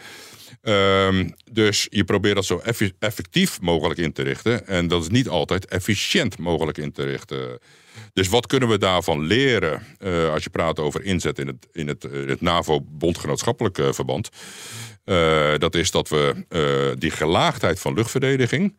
Ehm, 0.62 1.28
dus 1.52 1.86
je 1.90 2.04
probeert 2.04 2.34
dat 2.34 2.44
zo 2.44 2.58
effe- 2.58 2.92
effectief 2.98 3.60
mogelijk 3.60 4.00
in 4.00 4.12
te 4.12 4.22
richten. 4.22 4.66
En 4.66 4.88
dat 4.88 5.02
is 5.02 5.08
niet 5.08 5.28
altijd 5.28 5.66
efficiënt 5.66 6.38
mogelijk 6.38 6.78
in 6.78 6.92
te 6.92 7.04
richten. 7.04 7.58
Dus 8.12 8.28
wat 8.28 8.46
kunnen 8.46 8.68
we 8.68 8.78
daarvan 8.78 9.20
leren 9.20 9.82
eh, 9.98 10.32
als 10.32 10.44
je 10.44 10.50
praat 10.50 10.78
over 10.78 11.02
inzet 11.02 11.38
in 11.38 11.46
het, 11.46 11.66
in 11.72 11.88
het, 11.88 12.04
eh, 12.04 12.26
het 12.26 12.40
NAVO-bondgenootschappelijk 12.40 13.78
eh, 13.78 13.92
verband? 13.92 14.28
Dat 15.58 15.74
is 15.74 15.90
dat 15.90 16.08
we 16.08 16.94
die 16.98 17.10
gelaagdheid 17.10 17.80
van 17.80 17.94
luchtverdediging 17.94 18.76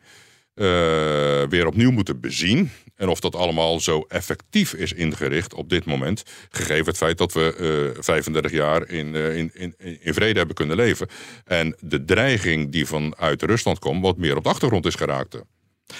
eh, 0.58 1.48
weer 1.48 1.66
opnieuw 1.66 1.90
moeten 1.90 2.20
bezien. 2.20 2.70
En 2.96 3.08
of 3.08 3.20
dat 3.20 3.34
allemaal 3.34 3.80
zo 3.80 4.04
effectief 4.08 4.74
is 4.74 4.92
ingericht 4.92 5.54
op 5.54 5.68
dit 5.68 5.84
moment. 5.84 6.22
Gegeven 6.50 6.86
het 6.86 6.96
feit 6.96 7.18
dat 7.18 7.32
we 7.32 7.92
eh 7.96 8.02
35 8.02 8.52
jaar 8.52 8.88
in, 8.88 9.14
eh, 9.14 9.36
in, 9.36 9.50
in, 9.54 9.74
in 10.00 10.14
vrede 10.14 10.38
hebben 10.38 10.56
kunnen 10.56 10.76
leven. 10.76 11.08
En 11.44 11.76
de 11.80 12.04
dreiging 12.04 12.72
die 12.72 12.86
vanuit 12.86 13.42
Rusland 13.42 13.78
komt, 13.78 14.02
wat 14.02 14.16
meer 14.16 14.36
op 14.36 14.42
de 14.42 14.48
achtergrond 14.48 14.86
is 14.86 14.94
geraakt. 14.94 15.42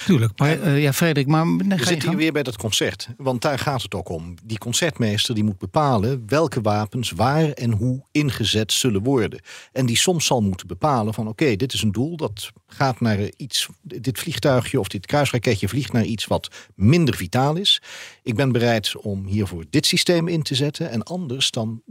Tuurlijk. 0.04 0.38
Maar 0.38 0.60
eh, 0.60 0.82
ja, 0.82 0.92
Frederik, 0.92 1.26
maar 1.26 1.44
dan 1.44 1.78
We 1.78 1.86
zitten 1.86 2.08
hier 2.08 2.18
weer 2.18 2.32
bij 2.32 2.42
dat 2.42 2.56
concert. 2.56 3.08
Want 3.16 3.42
daar 3.42 3.58
gaat 3.58 3.82
het 3.82 3.94
ook 3.94 4.08
om. 4.08 4.34
Die 4.44 4.58
concertmeester 4.58 5.34
die 5.34 5.44
moet 5.44 5.58
bepalen 5.58 6.22
welke 6.26 6.60
wapens 6.60 7.10
waar 7.10 7.50
en 7.50 7.72
hoe 7.72 8.04
ingezet 8.12 8.72
zullen 8.72 9.02
worden. 9.02 9.40
En 9.72 9.86
die 9.86 9.96
soms 9.96 10.26
zal 10.26 10.42
moeten 10.42 10.66
bepalen 10.66 11.14
van 11.14 11.28
oké, 11.28 11.56
dit 11.56 11.72
is 11.72 11.82
een 11.82 11.92
doel 11.92 12.16
dat 12.16 12.52
gaat 12.66 13.00
naar 13.00 13.18
iets. 13.36 13.68
Dit 13.82 14.18
vliegtuigje 14.18 14.80
of 14.80 14.88
dit 14.88 15.06
kruisraketje 15.06 15.68
vliegt 15.68 15.92
naar 15.92 16.04
iets 16.04 16.26
wat 16.26 16.48
minder 16.74 17.14
vitaal 17.14 17.56
is. 17.56 17.82
Ik 18.22 18.36
ben 18.36 18.52
bereid 18.52 18.96
om 18.96 19.26
hiervoor 19.26 19.64
dit 19.70 19.86
systeem 19.86 20.28
in 20.28 20.42
te 20.42 20.54
zetten. 20.54 20.90
En 20.90 21.02
anders 21.02 21.50
dan 21.50 21.82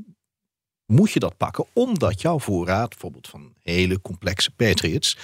moet 0.88 1.12
je 1.12 1.20
dat 1.20 1.38
pakken 1.38 1.66
omdat 1.74 2.22
jouw 2.22 2.40
voorraad 2.40 2.90
bijvoorbeeld 2.90 3.28
van 3.28 3.54
hele 3.64 4.02
complexe 4.02 4.52
Patriots 4.52 5.18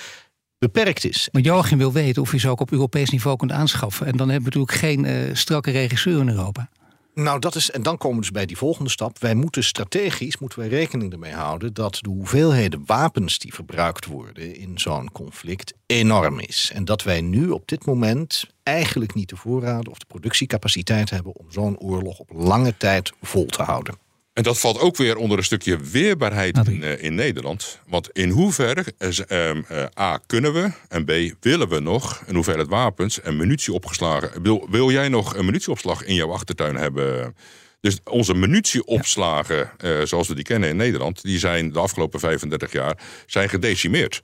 beperkt 0.64 1.06
is. 1.06 1.30
Maar 1.32 1.42
Joachim 1.42 1.78
wil 1.78 1.92
weten 1.92 2.22
of 2.22 2.32
je 2.32 2.40
ze 2.40 2.50
ook 2.50 2.60
op 2.60 2.72
Europees 2.72 3.10
niveau 3.10 3.38
kunt 3.38 3.52
aanschaffen. 3.52 4.06
En 4.06 4.18
dan 4.18 4.30
hebben 4.30 4.52
we 4.52 4.60
natuurlijk 4.60 4.86
geen 4.86 5.06
eh, 5.06 5.36
strakke 5.36 5.72
regisseur 5.72 6.20
in 6.20 6.30
Europa. 6.30 6.70
Nou, 7.16 7.40
dat 7.40 7.56
is, 7.56 7.72
en 7.72 7.84
dan 7.84 7.98
komen 7.98 8.16
we 8.16 8.22
dus 8.22 8.32
bij 8.32 8.46
die 8.46 8.58
volgende 8.58 8.90
stap. 8.90 9.20
Wij 9.20 9.36
moeten 9.36 9.64
strategisch 9.64 10.38
moeten 10.38 10.60
wij 10.60 10.68
rekening 10.68 11.12
ermee 11.14 11.34
houden 11.34 11.74
dat 11.74 11.98
de 12.02 12.10
hoeveelheden 12.10 12.84
wapens 12.86 13.40
die 13.40 13.54
verbruikt 13.54 14.06
worden 14.06 14.56
in 14.56 14.80
zo'n 14.80 15.12
conflict 15.12 15.74
enorm 15.86 16.40
is. 16.40 16.72
En 16.74 16.86
dat 16.86 17.04
wij 17.04 17.22
nu 17.22 17.50
op 17.50 17.68
dit 17.68 17.86
moment 17.86 18.44
eigenlijk 18.64 19.14
niet 19.14 19.30
de 19.30 19.36
voorraden 19.36 19.92
of 19.92 19.98
de 19.98 20.06
productiecapaciteit 20.06 21.10
hebben 21.10 21.36
om 21.36 21.52
zo'n 21.52 21.80
oorlog 21.80 22.20
op 22.20 22.30
lange 22.34 22.78
tijd 22.78 23.12
vol 23.22 23.46
te 23.46 23.64
houden. 23.64 23.96
En 24.34 24.44
dat 24.44 24.60
valt 24.60 24.80
ook 24.80 24.98
weer 24.98 25.18
onder 25.18 25.38
een 25.38 25.44
stukje 25.44 25.78
weerbaarheid 25.78 26.68
in, 26.68 26.84
eh, 26.84 27.04
in 27.04 27.16
Nederland. 27.16 27.80
Want 27.88 28.10
in 28.12 28.30
hoeverre 28.30 28.86
is, 28.98 29.26
ehm, 29.26 29.62
eh, 29.68 29.86
A, 30.00 30.20
kunnen 30.26 30.54
we 30.54 30.72
en 30.88 31.06
B, 31.06 31.12
willen 31.40 31.70
we 31.70 31.80
nog 31.80 32.24
een 32.28 32.36
hoeveelheid 32.36 32.68
wapens 32.68 33.22
en 33.22 33.38
munitie 33.38 33.74
opgeslagen. 33.74 34.42
Wil, 34.42 34.68
wil 34.70 34.92
jij 34.92 35.10
nog 35.10 35.36
een 35.36 35.46
munitieopslag 35.46 36.04
in 36.04 36.16
jouw 36.16 36.32
achtertuin 36.32 36.76
hebben? 36.76 37.36
Dus 37.82 38.00
onze 38.04 38.34
munitieopslagen, 38.34 39.72
eh, 39.78 40.02
zoals 40.04 40.28
we 40.28 40.36
die 40.36 40.44
kennen 40.44 40.70
in 40.70 40.76
Nederland, 40.76 41.22
die 41.22 41.40
zijn 41.40 41.72
de 41.72 41.80
afgelopen 41.80 42.20
35 42.20 42.72
jaar 42.72 42.98
zijn 43.26 43.50
gedecimeerd. 43.50 44.22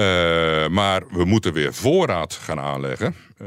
Eh, 0.00 0.68
maar 0.68 1.02
we 1.10 1.24
moeten 1.24 1.52
weer 1.52 1.74
voorraad 1.74 2.34
gaan 2.34 2.60
aanleggen. 2.60 3.14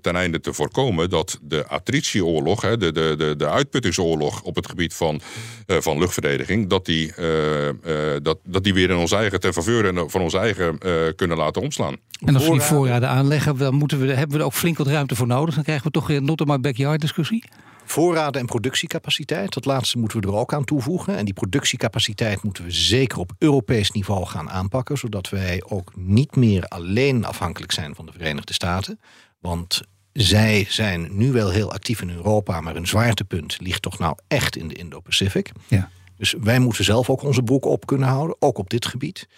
ten 0.00 0.16
einde 0.16 0.40
te 0.40 0.52
voorkomen 0.52 1.10
dat 1.10 1.38
de 1.42 1.66
attritieoorlog, 1.66 2.60
hè, 2.62 2.76
de, 2.76 2.92
de, 2.92 3.14
de, 3.18 3.34
de 3.36 3.48
uitputtingsoorlog 3.48 4.42
op 4.42 4.54
het 4.56 4.68
gebied 4.68 4.94
van, 4.94 5.20
eh, 5.66 5.76
van 5.80 5.98
luchtverdediging, 5.98 6.68
dat 6.68 6.84
die, 6.86 7.14
eh, 7.14 7.68
eh, 7.68 7.74
dat, 8.22 8.38
dat 8.44 8.64
die 8.64 8.74
weer 8.74 8.90
in 8.90 8.96
ons 8.96 9.12
eigen 9.12 9.40
ten 9.40 9.52
faveur 9.52 9.86
en 9.86 10.10
van 10.10 10.20
ons 10.20 10.34
eigen 10.34 10.78
eh, 10.78 10.92
kunnen 11.16 11.36
laten 11.36 11.62
omslaan. 11.62 11.96
En 12.26 12.34
als 12.34 12.44
we 12.44 12.50
die 12.50 12.60
Voorraden. 12.60 12.66
voorraden 12.66 13.08
aanleggen, 13.08 13.56
dan 13.58 13.74
moeten 13.74 14.00
we, 14.00 14.06
hebben 14.12 14.30
we 14.36 14.38
er 14.38 14.44
ook 14.48 14.54
flink 14.54 14.78
wat 14.78 14.86
ruimte 14.86 15.14
voor 15.16 15.26
nodig. 15.26 15.54
Dan 15.54 15.64
krijgen 15.64 15.84
we 15.86 15.90
toch 15.92 16.06
weer 16.06 16.16
een 16.16 16.24
not 16.24 16.40
in 16.40 16.46
my 16.46 16.60
backyard 16.60 17.00
discussie. 17.00 17.44
Voorraden 17.84 18.40
en 18.40 18.46
productiecapaciteit, 18.46 19.52
dat 19.52 19.64
laatste 19.64 19.98
moeten 19.98 20.20
we 20.20 20.26
er 20.26 20.34
ook 20.34 20.52
aan 20.54 20.64
toevoegen. 20.64 21.16
En 21.16 21.24
die 21.24 21.34
productiecapaciteit 21.34 22.42
moeten 22.42 22.64
we 22.64 22.70
zeker 22.70 23.18
op 23.18 23.32
Europees 23.38 23.90
niveau 23.90 24.26
gaan 24.26 24.50
aanpakken, 24.50 24.98
zodat 24.98 25.28
wij 25.28 25.62
ook 25.68 25.92
niet 25.96 26.36
meer 26.36 26.64
alleen 26.64 27.24
afhankelijk 27.24 27.72
zijn 27.72 27.94
van 27.94 28.06
de 28.06 28.12
Verenigde 28.12 28.52
Staten. 28.52 29.00
Want 29.38 29.82
zij 30.12 30.66
zijn 30.68 31.08
nu 31.16 31.32
wel 31.32 31.50
heel 31.50 31.72
actief 31.72 32.02
in 32.02 32.10
Europa, 32.10 32.60
maar 32.60 32.74
hun 32.74 32.86
zwaartepunt 32.86 33.56
ligt 33.60 33.82
toch 33.82 33.98
nou 33.98 34.16
echt 34.28 34.56
in 34.56 34.68
de 34.68 34.74
Indo-Pacific. 34.74 35.52
Ja. 35.68 35.90
Dus 36.16 36.34
wij 36.40 36.58
moeten 36.58 36.84
zelf 36.84 37.10
ook 37.10 37.22
onze 37.22 37.42
broek 37.42 37.64
op 37.64 37.86
kunnen 37.86 38.08
houden, 38.08 38.36
ook 38.38 38.58
op 38.58 38.70
dit 38.70 38.86
gebied. 38.86 39.28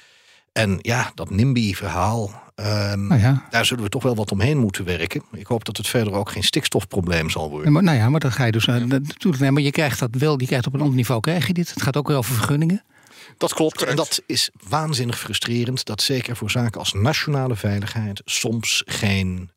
En 0.53 0.79
ja, 0.81 1.13
dat 1.15 1.31
NIMBY-verhaal, 1.31 2.44
ehm, 2.55 3.07
Nou 3.07 3.21
ja. 3.21 3.47
daar 3.51 3.67
zullen 3.67 3.85
we 3.85 3.89
toch 3.91 4.03
wel 4.03 4.15
wat 4.15 4.33
omheen 4.33 4.59
moeten 4.59 4.85
werken. 4.85 5.23
Ik 5.33 5.47
hoop 5.47 5.65
dat 5.65 5.77
het 5.77 5.89
verder 5.89 6.13
ook 6.13 6.31
geen 6.31 6.43
stikstofprobleem 6.43 7.31
zal 7.31 7.49
worden. 7.49 7.67
Ja, 7.67 7.73
maar, 7.73 7.83
nou 7.83 7.97
ja, 7.97 8.09
maar 8.09 8.21
dan 8.21 8.33
ga 8.33 8.45
je 8.45 8.53
dus. 8.53 8.67
natuurlijk, 8.67 9.39
nee, 9.41 9.51
maar 9.51 9.63
je 9.63 9.71
krijgt 9.71 9.99
dat 9.99 10.15
wel, 10.19 10.41
je 10.41 10.47
krijgt 10.47 10.67
op 10.67 10.75
een 10.75 10.81
ander 10.81 10.97
niveau 10.97 11.21
krijg 11.21 11.47
je 11.47 11.53
dit. 11.53 11.71
Het 11.71 11.83
gaat 11.83 11.97
ook 11.97 12.09
weer 12.09 12.17
over 12.17 12.35
vergunningen. 12.35 12.83
Dat 13.39 13.55
klopt. 13.55 13.83
En 13.83 13.97
dat 13.97 14.23
is 14.27 14.51
waanzinnig 14.69 15.19
frustrerend. 15.19 15.85
Dat 15.85 16.03
zeker 16.03 16.37
voor 16.37 16.51
zaken 16.51 16.81
als 16.81 16.93
nationale 16.93 17.57
veiligheid 17.57 18.23
soms 18.25 18.83
geen 18.87 19.51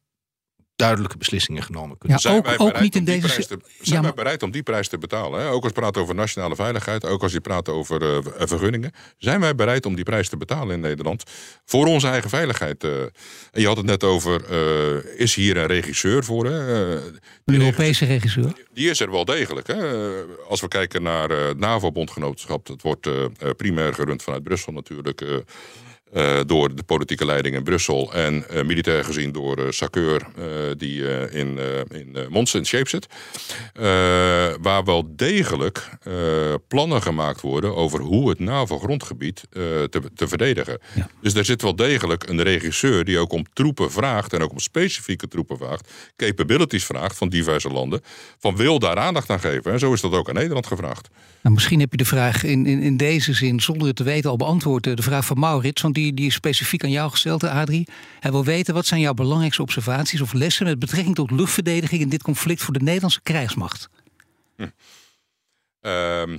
duidelijke 0.77 1.17
beslissingen 1.17 1.63
genomen 1.63 1.97
kunnen 1.97 2.19
Ja, 2.21 2.35
ook, 2.35 2.45
ook 2.57 2.79
niet 2.79 2.95
in 2.95 3.03
deze. 3.03 3.27
prijs 3.27 3.47
te- 3.47 3.59
Ja, 3.61 3.69
zijn 3.85 4.01
wij 4.01 4.13
bereid 4.13 4.43
om 4.43 4.51
die 4.51 4.63
prijs 4.63 4.87
te 4.87 4.97
betalen? 4.97 5.39
Hè? 5.39 5.49
Ook 5.49 5.63
als 5.63 5.71
je 5.73 5.79
praat 5.79 5.97
over 5.97 6.15
nationale 6.15 6.55
veiligheid, 6.55 7.05
ook 7.05 7.23
als 7.23 7.31
je 7.31 7.41
praat 7.41 7.69
over 7.69 8.01
eh, 8.15 8.17
v- 8.23 8.47
vergunningen. 8.49 8.91
Zijn 9.17 9.39
wij 9.39 9.55
bereid 9.55 9.85
om 9.85 9.95
die 9.95 10.03
prijs 10.03 10.29
te 10.29 10.37
betalen 10.37 10.73
in 10.75 10.79
Nederland? 10.79 11.23
Voor 11.65 11.85
onze 11.85 12.07
eigen 12.07 12.29
veiligheid. 12.29 12.83
eh. 12.83 13.01
En 13.01 13.61
je 13.61 13.67
had 13.67 13.77
het 13.77 13.85
net 13.85 14.03
over, 14.03 14.43
eh, 14.45 15.19
is 15.19 15.35
hier 15.35 15.57
een 15.57 15.65
regisseur 15.67 16.23
voor? 16.23 16.45
Hè? 16.45 16.93
Eh, 16.95 17.03
Een 17.45 17.55
Europese 17.55 18.05
regisseur. 18.05 18.53
die 18.73 18.89
is 18.89 18.99
er 18.99 19.11
wel 19.11 19.25
degelijk. 19.25 19.67
Hè? 19.67 20.17
Eh, 20.17 20.23
Als 20.49 20.61
we 20.61 20.67
kijken 20.67 21.03
naar 21.03 21.31
eh, 21.31 21.47
het 21.47 21.57
NAVO-bondgenootschap, 21.59 22.65
dat 22.65 22.81
wordt 22.81 23.07
eh, 23.07 23.23
eh, 23.23 23.29
primair 23.57 23.93
gerund 23.93 24.23
vanuit 24.23 24.43
Brussel 24.43 24.73
natuurlijk. 24.73 25.21
Eh, 26.13 26.39
door 26.45 26.75
de 26.75 26.83
politieke 26.83 27.25
leiding 27.25 27.55
in 27.55 27.63
Brussel 27.63 28.13
en 28.13 28.49
eh, 28.49 28.63
militair 28.63 29.03
gezien 29.03 29.31
door 29.31 29.59
uh, 29.59 29.65
Sakeur, 29.69 30.21
die 30.77 31.29
in, 31.31 31.59
in 31.89 32.17
Mons 32.29 32.53
in 32.53 32.65
Shape 32.65 32.89
zit. 32.89 33.07
Waar 34.61 34.83
wel 34.83 35.15
degelijk 35.15 35.89
plannen 36.67 37.01
gemaakt 37.01 37.41
worden 37.41 37.75
over 37.75 37.99
hoe 37.99 38.29
het 38.29 38.39
NAVO-grondgebied 38.39 39.43
te, 39.49 40.01
te 40.15 40.27
verdedigen. 40.27 40.79
Ja. 40.95 41.09
Dus 41.21 41.33
daar 41.33 41.45
zit 41.45 41.61
wel 41.61 41.75
degelijk 41.75 42.29
een 42.29 42.41
regisseur 42.41 43.03
die 43.03 43.19
ook 43.19 43.31
om 43.31 43.45
troepen 43.53 43.91
vraagt 43.91 44.33
en 44.33 44.41
ook 44.41 44.51
om 44.51 44.59
specifieke 44.59 45.27
troepen 45.27 45.57
vraagt, 45.57 45.91
capabilities 46.15 46.85
vraagt 46.85 47.17
van 47.17 47.29
diverse 47.29 47.69
landen, 47.69 48.01
van 48.39 48.55
wil 48.55 48.79
daar 48.79 48.97
aandacht 48.97 49.29
aan 49.29 49.39
geven. 49.39 49.71
En 49.71 49.79
zo 49.79 49.93
is 49.93 50.01
dat 50.01 50.11
ook 50.11 50.29
aan 50.29 50.35
Nederland 50.35 50.67
gevraagd. 50.67 51.09
Nou, 51.41 51.55
misschien 51.55 51.79
heb 51.79 51.91
je 51.91 51.97
de 51.97 52.05
vraag 52.05 52.43
in, 52.43 52.65
in, 52.65 52.81
in 52.81 52.97
deze 52.97 53.33
zin, 53.33 53.59
zonder 53.59 53.87
het 53.87 53.95
te 53.95 54.03
weten, 54.03 54.29
al 54.29 54.37
beantwoord. 54.37 54.83
De 54.83 55.01
vraag 55.01 55.25
van 55.25 55.39
Maurits, 55.39 55.81
want 55.81 55.95
die, 55.97 56.13
die 56.13 56.31
specifiek 56.31 56.83
aan 56.83 56.91
jou 56.91 57.09
gesteld, 57.09 57.43
eh, 57.43 57.55
Adrie. 57.55 57.87
Hij 58.19 58.31
wil 58.31 58.43
weten, 58.43 58.73
wat 58.73 58.85
zijn 58.85 59.01
jouw 59.01 59.13
belangrijkste 59.13 59.61
observaties 59.61 60.21
of 60.21 60.33
lessen 60.33 60.65
met 60.65 60.79
betrekking 60.79 61.15
tot 61.15 61.31
luchtverdediging 61.31 62.01
in 62.01 62.09
dit 62.09 62.23
conflict 62.23 62.61
voor 62.61 62.73
de 62.73 62.83
Nederlandse 62.83 63.21
krijgsmacht? 63.21 63.89
Ehm, 65.81 66.37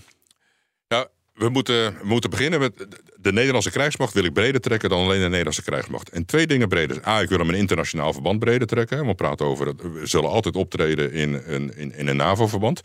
ja, 0.87 1.09
we 1.35 1.49
moeten, 1.49 1.97
moeten 2.03 2.31
beginnen 2.31 2.61
met. 2.61 2.79
De 2.79 3.09
de 3.21 3.33
Nederlandse 3.33 3.71
krijgsmacht 3.71 4.15
wil 4.15 4.25
ik 4.25 4.33
breder 4.33 4.61
trekken 4.61 4.89
dan 4.89 4.99
alleen 4.99 5.21
de 5.21 5.29
Nederlandse 5.29 5.63
krijgsmacht. 5.63 6.09
En 6.09 6.25
twee 6.25 6.47
dingen 6.47 6.69
breder. 6.69 7.07
A, 7.07 7.21
ik 7.21 7.29
wil 7.29 7.39
hem 7.39 7.49
een 7.49 7.55
internationaal 7.55 8.13
verband 8.13 8.39
breder 8.39 8.67
trekken. 8.67 9.07
We 9.07 9.15
praten 9.15 9.47
over 9.47 9.67
het. 9.67 9.83
We 9.83 10.07
zullen 10.07 10.31
altijd 10.31 10.57
optreden 10.57 11.13
in 11.13 11.47
in, 11.47 11.97
in 11.97 12.09
een 12.09 12.17
NAVO-verband. 12.17 12.81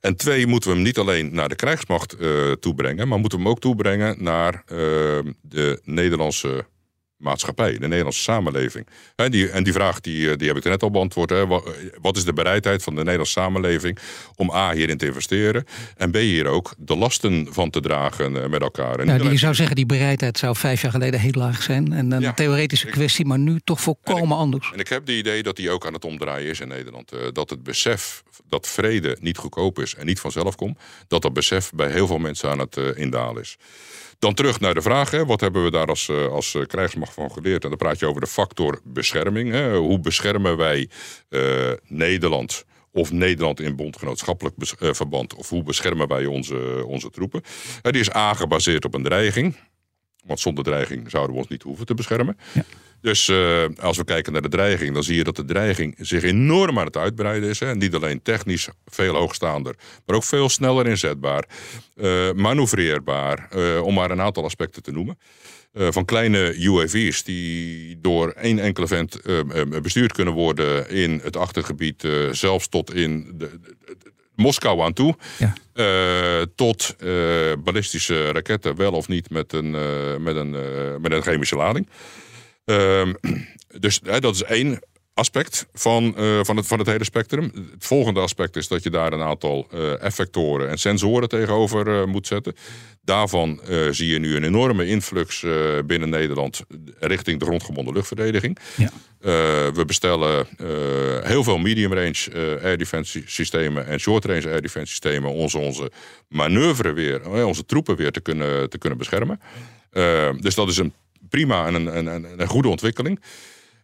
En 0.00 0.16
twee, 0.16 0.46
moeten 0.46 0.68
we 0.70 0.74
hem 0.74 0.84
niet 0.84 0.98
alleen 0.98 1.34
naar 1.34 1.48
de 1.48 1.54
krijgsmacht 1.54 2.20
uh, 2.20 2.52
toebrengen, 2.52 3.08
maar 3.08 3.18
moeten 3.18 3.38
we 3.38 3.44
hem 3.44 3.52
ook 3.52 3.60
toebrengen 3.60 4.22
naar 4.22 4.54
uh, 4.54 4.78
de 5.40 5.80
Nederlandse 5.84 6.64
maatschappij, 7.20 7.78
de 7.78 7.88
Nederlandse 7.88 8.22
samenleving. 8.22 8.86
En 9.16 9.30
die, 9.30 9.48
en 9.48 9.64
die 9.64 9.72
vraag 9.72 10.00
die, 10.00 10.30
eh, 10.30 10.36
die 10.36 10.48
heb 10.48 10.56
ik 10.56 10.64
er 10.64 10.70
net 10.70 10.82
al 10.82 10.90
beantwoord. 10.90 11.30
Hè. 11.30 11.46
Wat 12.00 12.16
is 12.16 12.24
de 12.24 12.32
bereidheid 12.32 12.82
van 12.82 12.94
de 12.94 13.00
Nederlandse 13.00 13.40
samenleving 13.40 13.98
om 14.36 14.50
A 14.50 14.72
hierin 14.72 14.96
te 14.96 15.06
investeren 15.06 15.64
en 15.96 16.10
B 16.10 16.14
hier 16.14 16.46
ook 16.46 16.74
de 16.78 16.96
lasten 16.96 17.48
van 17.50 17.70
te 17.70 17.80
dragen 17.80 18.42
eh, 18.42 18.48
met 18.48 18.62
elkaar. 18.62 18.98
En 18.98 19.06
nou, 19.06 19.30
je 19.30 19.36
zou 19.36 19.54
zeggen 19.54 19.76
die 19.76 19.86
bereidheid 19.86 20.38
zou 20.38 20.56
vijf 20.56 20.82
jaar 20.82 20.90
geleden 20.90 21.20
heel 21.20 21.32
laag 21.34 21.62
zijn. 21.62 21.92
En 21.92 22.10
een 22.10 22.34
theoretische 22.34 22.86
kwestie, 22.86 23.26
maar 23.26 23.38
nu 23.38 23.60
toch 23.64 23.80
volkomen 23.80 24.36
anders. 24.36 24.70
En 24.72 24.78
ik 24.78 24.88
heb 24.88 25.06
de 25.06 25.16
idee 25.16 25.42
dat 25.42 25.56
die 25.56 25.70
ook 25.70 25.86
aan 25.86 25.92
het 25.92 26.04
omdraaien 26.04 26.50
is 26.50 26.60
in 26.60 26.68
Nederland. 26.68 27.12
Dat 27.32 27.50
het 27.50 27.62
besef 27.62 28.22
dat 28.48 28.68
vrede 28.68 29.16
niet 29.20 29.36
goedkoop 29.36 29.78
is 29.78 29.94
en 29.94 30.06
niet 30.06 30.20
vanzelf 30.20 30.54
komt, 30.54 30.78
dat 31.08 31.22
dat 31.22 31.32
besef 31.32 31.70
bij 31.74 31.90
heel 31.90 32.06
veel 32.06 32.18
mensen 32.18 32.50
aan 32.50 32.58
het 32.58 32.76
indalen 32.76 33.42
is. 33.42 33.56
Dan 34.20 34.34
terug 34.34 34.60
naar 34.60 34.74
de 34.74 34.82
vraag, 34.82 35.10
hè, 35.10 35.26
wat 35.26 35.40
hebben 35.40 35.64
we 35.64 35.70
daar 35.70 35.86
als, 35.86 36.08
eh, 36.08 36.26
als 36.26 36.54
eh, 36.54 36.66
krijgsmacht 36.66 37.14
van 37.14 37.32
geleerd? 37.32 37.62
En 37.62 37.68
dan 37.68 37.78
praat 37.78 37.98
je 37.98 38.06
over 38.06 38.20
de 38.20 38.26
factor 38.26 38.80
bescherming. 38.84 39.52
Hè. 39.52 39.76
Hoe 39.76 40.00
beschermen 40.00 40.56
wij 40.56 40.88
uh, 41.28 41.72
Nederland 41.86 42.64
of 42.92 43.12
Nederland 43.12 43.60
in 43.60 43.76
bondgenootschappelijk 43.76 44.54
verband? 44.76 45.34
Of 45.34 45.48
hoe 45.48 45.62
beschermen 45.62 46.08
wij 46.08 46.26
onze, 46.26 46.84
onze 46.86 47.10
troepen? 47.10 47.42
die 47.82 48.00
is 48.00 48.14
A 48.14 48.34
gebaseerd 48.34 48.84
op 48.84 48.94
een 48.94 49.02
dreiging. 49.02 49.56
Want 50.24 50.40
zonder 50.40 50.64
dreiging 50.64 51.10
zouden 51.10 51.32
we 51.34 51.40
ons 51.40 51.50
niet 51.50 51.62
hoeven 51.62 51.86
te 51.86 51.94
beschermen. 51.94 52.38
Ja. 52.52 52.64
Dus 53.00 53.28
uh, 53.28 53.64
als 53.80 53.96
we 53.96 54.04
kijken 54.04 54.32
naar 54.32 54.42
de 54.42 54.48
dreiging, 54.48 54.94
dan 54.94 55.02
zie 55.02 55.16
je 55.16 55.24
dat 55.24 55.36
de 55.36 55.44
dreiging 55.44 55.94
zich 55.98 56.22
enorm 56.22 56.78
aan 56.78 56.84
het 56.84 56.96
uitbreiden 56.96 57.48
is. 57.48 57.60
Hè. 57.60 57.74
Niet 57.74 57.94
alleen 57.94 58.22
technisch 58.22 58.68
veel 58.86 59.14
hoogstaander, 59.14 59.74
maar 60.06 60.16
ook 60.16 60.24
veel 60.24 60.48
sneller 60.48 60.86
inzetbaar, 60.86 61.44
uh, 61.96 62.32
manoeuvreerbaar, 62.32 63.48
uh, 63.56 63.82
om 63.82 63.94
maar 63.94 64.10
een 64.10 64.20
aantal 64.20 64.44
aspecten 64.44 64.82
te 64.82 64.92
noemen. 64.92 65.18
van 65.72 66.04
kleine 66.04 66.54
UAV's 66.54 67.22
die 67.22 67.98
door 68.00 68.30
één 68.30 68.58
enkele 68.58 68.86
vent 68.86 69.20
bestuurd 69.82 70.12
kunnen 70.12 70.34
worden 70.34 70.90
in 70.90 71.20
het 71.22 71.36
achtergebied, 71.36 72.08
zelfs 72.30 72.68
tot 72.68 72.94
in 72.94 73.32
de, 73.34 73.50
de, 73.60 73.76
de 73.98 74.12
Moskou 74.36 74.80
aan 74.80 74.92
toe. 74.92 75.16
Ja. 75.38 75.54
Uh, 75.74 76.46
tot 76.54 76.94
uh, 76.98 77.52
ballistische 77.64 78.30
raketten, 78.32 78.76
wel 78.76 78.92
of 78.92 79.08
niet 79.08 79.30
met 79.30 79.52
een, 79.52 79.74
uh, 79.74 80.16
met 80.16 80.36
een, 80.36 80.50
met 81.00 81.12
een 81.12 81.22
chemische 81.22 81.56
lading. 81.56 81.88
Ehm, 82.70 83.12
dus 83.84 84.00
dat 84.00 84.34
is 84.34 84.42
één 84.42 84.80
aspect 85.14 85.66
van, 85.72 86.14
uh, 86.18 86.40
van, 86.42 86.56
het, 86.56 86.66
van 86.66 86.78
het 86.78 86.88
hele 86.88 87.04
spectrum. 87.04 87.52
Het 87.54 87.86
volgende 87.86 88.20
aspect 88.20 88.56
is 88.56 88.68
dat 88.68 88.82
je 88.82 88.90
daar 88.90 89.12
een 89.12 89.22
aantal 89.22 89.68
uh, 89.74 90.02
effectoren 90.02 90.68
en 90.68 90.78
sensoren 90.78 91.28
tegenover 91.28 91.86
uh, 91.86 92.04
moet 92.04 92.26
zetten. 92.26 92.54
Daarvan 93.02 93.60
zie 93.90 94.08
je 94.08 94.18
nu 94.18 94.36
een 94.36 94.44
enorme 94.44 94.86
influx 94.86 95.44
binnen 95.86 96.08
Nederland 96.08 96.62
richting 96.98 97.38
de 97.38 97.44
grondgebonden 97.44 97.94
luchtverdediging. 97.94 98.58
Ja. 98.76 98.90
we 99.72 99.84
bestellen 99.86 100.46
heel 101.24 101.44
veel 101.44 101.58
medium 101.58 101.92
range 101.92 102.58
air 102.62 102.78
defense 102.78 103.22
systemen 103.26 103.86
en 103.86 104.00
short 104.00 104.24
range 104.24 104.48
air 104.48 104.62
defense 104.62 104.86
systemen 104.86 105.30
om 105.30 105.38
onze, 105.38 105.58
onze 105.58 105.90
manoeuvre 106.28 106.92
weer, 106.92 107.30
onze 107.46 107.64
troepen 107.64 107.96
weer 107.96 108.10
te 108.10 108.20
kunnen, 108.20 108.70
te 108.70 108.78
kunnen 108.78 108.98
beschermen. 108.98 109.40
dus 110.40 110.54
dat 110.54 110.68
is 110.68 110.76
een 110.76 110.92
prima 111.30 111.66
en 111.66 111.74
een, 111.74 112.06
een, 112.06 112.26
een 112.40 112.48
goede 112.48 112.68
ontwikkeling. 112.68 113.20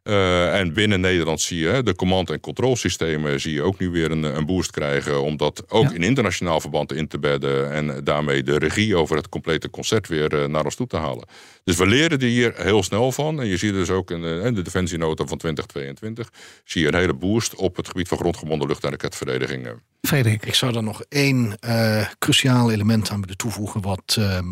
Uh, 0.07 0.59
en 0.59 0.73
binnen 0.73 1.01
Nederland 1.01 1.41
zie 1.41 1.59
je 1.59 1.83
de 1.83 1.95
command- 1.95 2.31
en 2.31 2.41
controlsystemen 2.41 3.41
zie 3.41 3.53
je 3.53 3.63
ook 3.63 3.79
nu 3.79 3.91
weer 3.91 4.11
een, 4.11 4.23
een 4.23 4.47
boost 4.47 4.71
krijgen. 4.71 5.23
Om 5.23 5.37
dat 5.37 5.65
ook 5.69 5.93
in 5.93 6.03
internationaal 6.03 6.61
verband 6.61 6.93
in 6.93 7.09
te 7.09 7.19
bedden. 7.19 7.73
En 7.73 8.05
daarmee 8.05 8.43
de 8.43 8.59
regie 8.59 8.97
over 8.97 9.17
het 9.17 9.29
complete 9.29 9.71
concert 9.71 10.09
weer 10.09 10.35
uh, 10.35 10.47
naar 10.47 10.65
ons 10.65 10.75
toe 10.75 10.87
te 10.87 10.97
halen. 10.97 11.27
Dus 11.65 11.77
we 11.77 11.87
leren 11.87 12.19
er 12.19 12.27
hier 12.27 12.53
heel 12.57 12.83
snel 12.83 13.13
van. 13.13 13.41
En 13.41 13.47
je 13.47 13.57
ziet 13.57 13.73
dus 13.73 13.91
ook 13.91 14.11
in 14.11 14.23
de, 14.23 14.51
de 14.55 14.63
defensienota 14.63 15.27
van 15.27 15.39
2022. 15.39 16.31
Zie 16.65 16.83
je 16.83 16.89
een 16.89 16.95
hele 16.95 17.15
boost 17.15 17.55
op 17.55 17.77
het 17.77 17.89
gebied 17.89 18.09
van 18.09 18.19
grondgebonden 18.19 18.69
lucht- 18.69 18.85
en 18.85 18.91
raketverdediging. 18.91 19.69
Frederik, 20.03 20.47
ik 20.47 20.55
zou 20.55 20.77
er 20.77 20.83
nog 20.83 21.03
één 21.09 21.57
uh, 21.67 22.07
cruciaal 22.19 22.71
element 22.71 23.11
aan 23.11 23.21
willen 23.21 23.37
toevoegen. 23.37 23.81
Wat 23.81 24.17
ehm, 24.19 24.47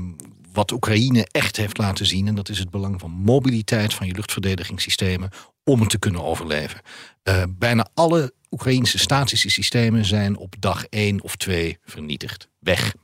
wat 0.55 0.73
Oekraïne 0.73 1.29
echt 1.31 1.57
heeft 1.57 1.79
laten 1.79 2.07
zien. 2.07 2.27
En 2.29 2.35
dat 2.35 2.49
is 2.49 2.59
het 2.59 2.71
belang 2.71 3.01
van 3.01 3.11
mobiliteit 3.11 3.95
van 3.95 4.07
je 4.07 4.15
luchtverdedigingssystemen 4.15 5.31
om 5.65 5.81
het 5.81 5.91
te 5.91 5.99
kunnen 5.99 6.25
overleven. 6.25 6.81
Uh, 7.25 7.43
bijna 7.49 7.89
alle 7.95 8.33
Oekraïnse 8.51 8.99
statische 8.99 9.51
systemen 9.51 10.05
zijn 10.05 10.37
op 10.37 10.55
dag 10.59 10.85
1 10.87 11.23
of 11.23 11.37
2 11.37 11.79
vernietigd. 11.85 12.49
Weg. 12.59 12.95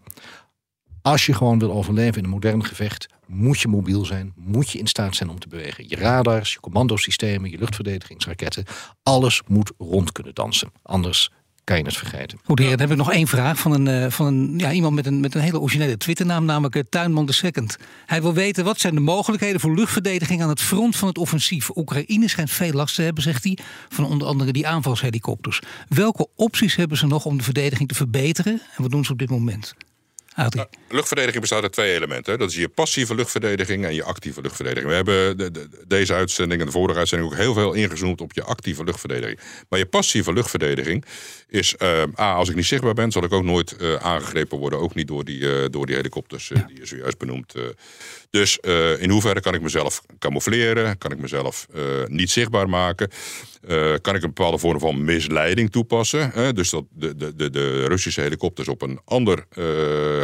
Als 1.03 1.27
je 1.27 1.35
gewoon 1.35 1.59
wil 1.59 1.73
overleven 1.73 2.19
in 2.19 2.25
een 2.25 2.31
modern 2.31 2.65
gevecht, 2.65 3.07
moet 3.27 3.61
je 3.61 3.69
mobiel 3.69 4.05
zijn, 4.05 4.33
moet 4.37 4.71
je 4.71 4.79
in 4.79 4.87
staat 4.87 5.17
zijn 5.17 5.31
om 5.31 5.39
te 5.39 5.49
bewegen. 5.49 5.89
Je 5.89 5.97
radars, 5.97 6.53
je 6.53 6.61
commandosystemen, 6.61 7.51
je 7.51 7.59
luchtverdedigingsraketten, 7.59 8.65
alles 9.03 9.43
moet 9.47 9.73
rond 9.79 10.13
kunnen 10.13 10.35
dansen. 10.35 10.73
Anders 10.83 11.31
kan 11.71 11.79
je 11.79 11.85
het 11.85 11.97
vergeten. 11.97 12.39
Goed, 12.45 12.59
heer, 12.59 12.71
dan 12.71 12.81
heb 12.81 12.91
ik 12.91 12.97
nog 12.97 13.13
één 13.13 13.27
vraag 13.27 13.59
van, 13.59 13.73
een, 13.73 13.89
eh, 13.89 14.11
van 14.11 14.27
een, 14.27 14.55
ja, 14.57 14.73
iemand 14.73 14.95
met 14.95 15.07
een, 15.07 15.21
met 15.21 15.35
een 15.35 15.41
hele 15.41 15.61
originele 15.61 15.97
Twitternaam, 15.97 16.45
namelijk 16.45 16.75
eh, 16.75 16.83
Tuinman 16.89 17.27
de 17.27 17.33
Second. 17.33 17.77
Hij 18.07 18.23
wil 18.23 18.33
weten 18.33 18.65
wat 18.65 18.81
zijn 18.81 18.95
de 18.95 19.01
mogelijkheden 19.01 19.61
voor 19.61 19.75
luchtverdediging 19.75 20.43
aan 20.43 20.49
het 20.49 20.61
front 20.61 20.97
van 20.97 21.09
het 21.09 21.19
offensief. 21.19 21.71
Oekraïne 21.77 22.29
schijnt 22.29 22.51
veel 22.51 22.73
last 22.73 22.95
te 22.95 23.03
hebben, 23.03 23.23
zegt 23.23 23.45
hij, 23.45 23.59
van 23.89 24.05
onder 24.05 24.29
andere 24.29 24.53
die 24.53 24.67
aanvalshelikopters. 24.67 25.61
Welke 25.89 26.27
opties 26.37 26.77
hebben 26.77 26.97
ze 26.97 27.07
nog 27.07 27.25
om 27.25 27.39
de 27.39 27.45
verdediging 27.45 27.89
te 27.89 27.95
verbeteren 27.95 28.53
en 28.53 28.83
wat 28.83 28.91
doen 28.91 29.05
ze 29.05 29.13
op 29.13 29.19
dit 29.19 29.31
moment? 29.31 29.75
Nou, 30.49 30.69
luchtverdediging 30.89 31.41
bestaat 31.41 31.63
uit 31.63 31.73
twee 31.73 31.95
elementen. 31.95 32.39
Dat 32.39 32.51
is 32.51 32.57
je 32.57 32.69
passieve 32.69 33.15
luchtverdediging 33.15 33.85
en 33.85 33.95
je 33.95 34.03
actieve 34.03 34.41
luchtverdediging. 34.41 34.91
We 34.91 34.97
hebben 34.97 35.53
de, 35.53 35.69
deze 35.87 36.15
uitzending 36.15 36.61
en 36.61 36.67
de 36.67 36.73
vorige 36.73 36.99
uitzending 36.99 37.31
ook 37.31 37.37
heel 37.39 37.55
veel 37.55 37.73
ingezoomd 37.73 38.21
op 38.21 38.33
je 38.33 38.43
actieve 38.43 38.85
luchtverdediging. 38.85 39.41
Maar 39.69 39.79
je 39.79 39.87
passieve 39.87 40.33
luchtverdediging 40.33 41.05
is, 41.49 41.75
uh, 41.79 42.03
A, 42.19 42.35
als 42.35 42.49
ik 42.49 42.55
niet 42.55 42.67
zichtbaar 42.67 42.95
ben, 42.95 43.11
zal 43.11 43.25
ik 43.25 43.33
ook 43.33 43.45
nooit 43.45 43.77
uh, 43.81 43.95
aangegrepen 43.95 44.59
worden. 44.59 44.79
Ook 44.79 44.95
niet 44.95 45.09
door 45.09 45.25
die, 45.25 45.41
uh, 45.41 45.65
door 45.71 45.87
die 45.87 45.97
helikopters 45.97 46.49
die 46.49 46.79
je 46.79 46.87
zojuist 46.87 47.19
benoemt. 47.19 47.55
Dus 48.31 48.59
in 48.99 49.11
hoeverre 49.11 49.41
kan 49.41 49.55
ik 49.55 49.61
mezelf 49.61 50.03
camoufleren? 50.19 50.99
Kan 50.99 51.13
ik 51.13 51.19
mezelf 51.19 51.67
niet 52.07 52.31
zichtbaar 52.31 52.69
maken? 52.69 53.11
Kan 54.01 54.15
ik 54.15 54.23
een 54.23 54.33
bepaalde 54.35 54.59
vorm 54.59 54.79
van 54.79 55.05
misleiding 55.05 55.71
toepassen? 55.71 56.55
dus 56.55 56.71
dat 56.71 56.85
de, 56.91 57.17
de, 57.17 57.51
de, 57.51 57.87
Russische 57.87 58.21
helikopters 58.21 58.69
op 58.69 58.83
een 58.83 59.01
ander 59.05 59.47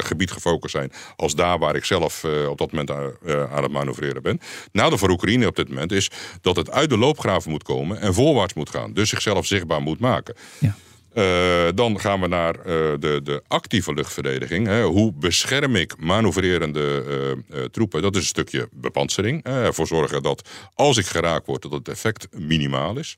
gebied 0.02 0.30
gefocust 0.30 0.74
zijn 0.74 0.92
als 1.16 1.34
daar 1.34 1.58
waar 1.58 1.76
ik 1.76 1.84
zelf 1.84 2.24
op 2.48 2.58
dat 2.58 2.72
moment 2.72 2.90
aan, 2.90 3.12
aan 3.50 3.62
het 3.62 3.72
manoeuvreren 3.72 4.22
ben. 4.22 4.40
Nadeel 4.72 4.98
voor 4.98 5.10
Oekraïne 5.10 5.46
op 5.46 5.56
dit 5.56 5.68
moment 5.68 5.92
is 5.92 6.10
dat 6.40 6.56
het 6.56 6.70
uit 6.70 6.90
de 6.90 6.98
loopgraven 6.98 7.50
moet 7.50 7.62
komen 7.62 8.00
en 8.00 8.14
voorwaarts 8.14 8.54
moet 8.54 8.70
gaan. 8.70 8.92
Dus 8.92 9.08
zichzelf 9.08 9.46
zichtbaar 9.46 9.82
moet 9.82 10.00
maken. 10.00 10.34
Ja. 10.58 10.76
Uh, 11.16 11.68
dan 11.74 12.00
gaan 12.00 12.20
we 12.20 12.26
naar 12.26 12.56
uh, 12.56 12.64
de, 12.64 13.20
de, 13.22 13.42
actieve 13.48 13.94
luchtverdediging. 13.94 14.66
Hè. 14.66 14.82
Hoe 14.82 15.12
bescherm 15.12 15.76
ik 15.76 15.94
manoeuvrerende 15.98 17.02
uh, 17.50 17.64
troepen? 17.64 18.02
Dat 18.02 18.14
is 18.14 18.20
een 18.20 18.26
stukje 18.26 18.68
bepansering. 18.72 19.44
ervoor 19.44 19.86
zorgen 19.86 20.22
dat 20.22 20.48
als 20.74 20.96
ik 20.96 21.06
geraakt 21.06 21.46
word, 21.46 21.62
dat 21.62 21.72
het 21.72 21.88
effect 21.88 22.28
minimaal 22.30 22.98
is. 22.98 23.16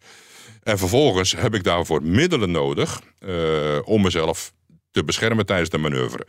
En 0.63 0.79
vervolgens 0.79 1.33
heb 1.37 1.55
ik 1.55 1.65
daarvoor 1.65 2.03
middelen 2.03 2.51
nodig 2.51 3.01
om 3.85 4.03
mezelf 4.03 4.53
te 4.91 5.05
beschermen 5.05 5.47
tijdens 5.47 5.71
de 5.71 5.79
manoeuvre. 5.79 6.27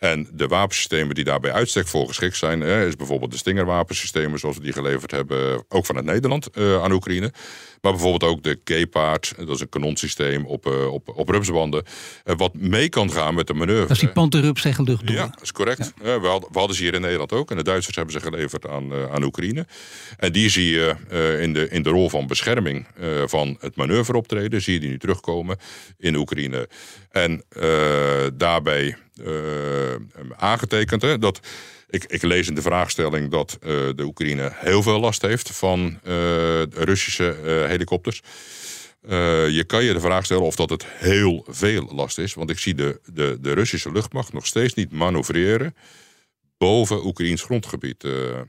En 0.00 0.28
de 0.32 0.46
wapensystemen 0.46 1.14
die 1.14 1.24
daarbij 1.24 1.52
uitstek 1.52 1.88
voor 1.88 2.06
geschikt 2.06 2.36
zijn, 2.36 2.62
is 2.62 2.96
bijvoorbeeld 2.96 3.30
de 3.30 3.36
Stinger-wapensystemen 3.36 4.38
zoals 4.38 4.56
we 4.56 4.62
die 4.62 4.72
geleverd 4.72 5.10
hebben, 5.10 5.64
ook 5.68 5.86
vanuit 5.86 6.04
Nederland 6.04 6.48
uh, 6.54 6.82
aan 6.82 6.92
Oekraïne. 6.92 7.32
Maar 7.80 7.92
bijvoorbeeld 7.92 8.32
ook 8.32 8.42
de 8.42 8.54
K-paard, 8.64 9.34
dat 9.36 9.48
is 9.48 9.60
een 9.60 9.68
kanonsysteem 9.68 10.46
op, 10.46 10.66
uh, 10.66 10.92
op, 10.92 11.12
op 11.14 11.28
rupsbanden, 11.28 11.84
uh, 12.24 12.34
wat 12.36 12.54
mee 12.54 12.88
kan 12.88 13.12
gaan 13.12 13.34
met 13.34 13.46
de 13.46 13.54
manoeuvre. 13.54 13.86
Dat 13.86 13.96
is 13.96 14.02
die 14.02 14.12
panterrups 14.12 14.62
tegen 14.62 14.84
luchtdoel. 14.84 15.16
Ja, 15.16 15.26
dat 15.26 15.42
is 15.42 15.52
correct. 15.52 15.92
Ja. 16.02 16.20
we, 16.20 16.26
hadden, 16.26 16.52
we, 16.52 16.58
hadden, 16.58 16.76
ze 16.76 16.82
hier 16.82 16.94
in 16.94 17.00
Nederland 17.00 17.32
ook 17.32 17.50
en 17.50 17.56
de 17.56 17.62
Duitsers 17.62 17.96
hebben 17.96 18.14
ze 18.14 18.20
geleverd 18.20 18.68
aan, 18.68 18.92
aan 19.10 19.22
Oekraïne. 19.22 19.66
En 20.16 20.32
die 20.32 20.48
zie 20.48 20.70
je 20.70 20.96
in, 21.40 21.52
de, 21.52 21.68
in 21.68 21.82
de 21.82 21.90
rol 21.90 22.08
van 22.08 22.26
bescherming 22.26 22.86
van 23.26 23.56
het 23.60 23.76
manoeuvreoptreden, 23.76 24.62
zie 24.62 24.74
je 24.74 24.80
die 24.80 24.88
nu 24.88 24.98
terugkomen 24.98 25.56
in 25.98 26.16
Oekraïne. 26.16 26.68
En 27.10 27.44
daarbij 28.36 28.96
aangetekend. 30.36 31.02
Hè, 31.02 31.18
dat, 31.18 31.40
ik, 31.88 32.04
ik, 32.04 32.22
lees 32.22 32.48
in 32.48 32.54
de 32.54 32.62
vraagstelling 32.62 33.30
dat 33.30 33.58
uh, 33.60 33.68
de 33.94 34.02
Oekraïne 34.02 34.52
heel 34.54 34.82
veel 34.82 35.00
last 35.00 35.22
heeft 35.22 35.50
van 35.50 35.98
Russische 36.70 37.36
helikopters. 37.68 38.22
je 39.48 39.64
kan 39.66 39.84
je 39.84 39.92
de 39.92 40.00
vraag 40.00 40.24
stellen 40.24 40.42
of 40.42 40.56
dat 40.56 40.70
het 40.70 40.86
heel 40.86 41.46
veel 41.48 41.90
last 41.94 42.18
is. 42.18 42.34
Want 42.34 42.50
ik 42.50 42.58
zie 42.58 42.74
de, 42.74 43.00
de, 43.12 43.38
de 43.40 43.52
Russische 43.52 43.92
luchtmacht 43.92 44.32
nog 44.32 44.46
steeds 44.46 44.74
niet 44.74 44.92
manoeuvreren 44.92 45.74
boven 46.60 47.06
Oekraïns 47.06 47.42
grondgebied, 47.42 48.04
uh, 48.04 48.40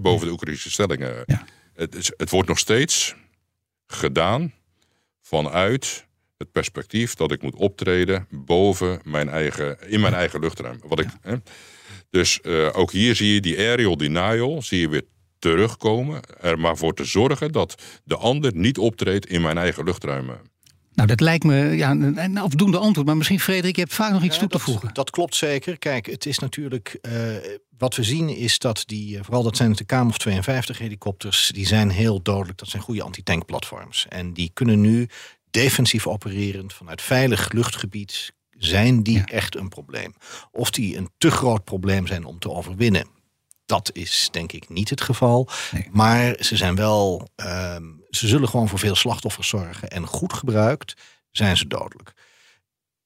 boven 0.00 0.26
de 0.26 0.32
Oekraïnse 0.32 0.70
stellingen. 0.70 1.22
Ja. 1.26 1.44
Het, 1.74 1.94
is, 1.94 2.12
het 2.16 2.30
wordt 2.30 2.48
nog 2.48 2.58
steeds 2.58 3.14
gedaan 3.86 4.54
vanuit 5.22 6.06
het 6.36 6.52
perspectief 6.52 7.14
dat 7.14 7.32
ik 7.32 7.42
moet 7.42 7.54
optreden 7.54 8.26
boven 8.30 9.00
mijn 9.04 9.28
eigen, 9.28 9.90
in 9.90 10.00
mijn 10.00 10.14
eigen 10.14 10.40
luchtruim. 10.40 10.80
Wat 10.86 11.00
ik, 11.00 11.08
hè? 11.20 11.36
Dus 12.10 12.38
uh, 12.42 12.68
ook 12.72 12.92
hier 12.92 13.14
zie 13.14 13.34
je 13.34 13.40
die 13.40 13.58
aerial 13.58 13.96
denial, 13.96 14.62
zie 14.62 14.80
je 14.80 14.88
weer 14.88 15.04
terugkomen. 15.38 16.20
Er 16.40 16.58
maar 16.58 16.76
voor 16.76 16.94
te 16.94 17.04
zorgen 17.04 17.52
dat 17.52 17.82
de 18.04 18.16
ander 18.16 18.54
niet 18.54 18.78
optreedt 18.78 19.26
in 19.26 19.42
mijn 19.42 19.58
eigen 19.58 19.84
luchtruim. 19.84 20.30
Nou, 20.94 21.08
dat 21.08 21.20
lijkt 21.20 21.44
me 21.44 21.56
ja, 21.56 21.90
een 21.90 22.38
afdoende 22.38 22.78
antwoord. 22.78 23.06
Maar 23.06 23.16
misschien, 23.16 23.40
Frederik, 23.40 23.74
je 23.74 23.80
hebt 23.80 23.94
vaak 23.94 24.12
nog 24.12 24.22
iets 24.22 24.38
toe 24.38 24.48
te 24.48 24.58
voegen. 24.58 24.90
Dat 24.92 25.10
klopt 25.10 25.34
zeker. 25.34 25.78
Kijk, 25.78 26.06
het 26.06 26.26
is 26.26 26.38
natuurlijk. 26.38 26.98
Uh, 27.02 27.12
wat 27.78 27.96
we 27.96 28.02
zien 28.02 28.28
is 28.28 28.58
dat 28.58 28.82
die. 28.86 29.18
Vooral 29.22 29.42
dat 29.42 29.56
zijn 29.56 29.72
de 29.72 29.84
KMOF 29.84 30.18
52 30.18 30.78
helikopters. 30.78 31.50
Die 31.54 31.66
zijn 31.66 31.90
heel 31.90 32.22
dodelijk. 32.22 32.58
Dat 32.58 32.68
zijn 32.68 32.82
goede 32.82 33.02
anti-tankplatforms. 33.02 34.06
En 34.08 34.32
die 34.32 34.50
kunnen 34.52 34.80
nu 34.80 35.08
defensief 35.54 36.06
opererend 36.06 36.72
vanuit 36.72 37.02
veilig 37.02 37.52
luchtgebied. 37.52 38.32
Zijn 38.50 39.02
die 39.02 39.24
echt 39.24 39.56
een 39.56 39.68
probleem? 39.68 40.14
Of 40.50 40.70
die 40.70 40.96
een 40.96 41.10
te 41.18 41.30
groot 41.30 41.64
probleem 41.64 42.06
zijn 42.06 42.24
om 42.24 42.38
te 42.38 42.50
overwinnen? 42.50 43.06
Dat 43.66 43.90
is 43.92 44.28
denk 44.30 44.52
ik 44.52 44.68
niet 44.68 44.90
het 44.90 45.00
geval. 45.00 45.48
Maar 45.90 46.36
ze 46.40 46.56
zijn 46.56 46.74
wel. 46.74 47.28
Ehm, 47.36 47.84
ze 48.10 48.26
zullen 48.26 48.48
gewoon 48.48 48.68
voor 48.68 48.78
veel 48.78 48.94
slachtoffers 48.94 49.48
zorgen. 49.48 49.90
En 49.90 50.06
goed 50.06 50.32
gebruikt 50.32 50.94
zijn 51.30 51.56
ze 51.56 51.66
dodelijk. 51.66 52.12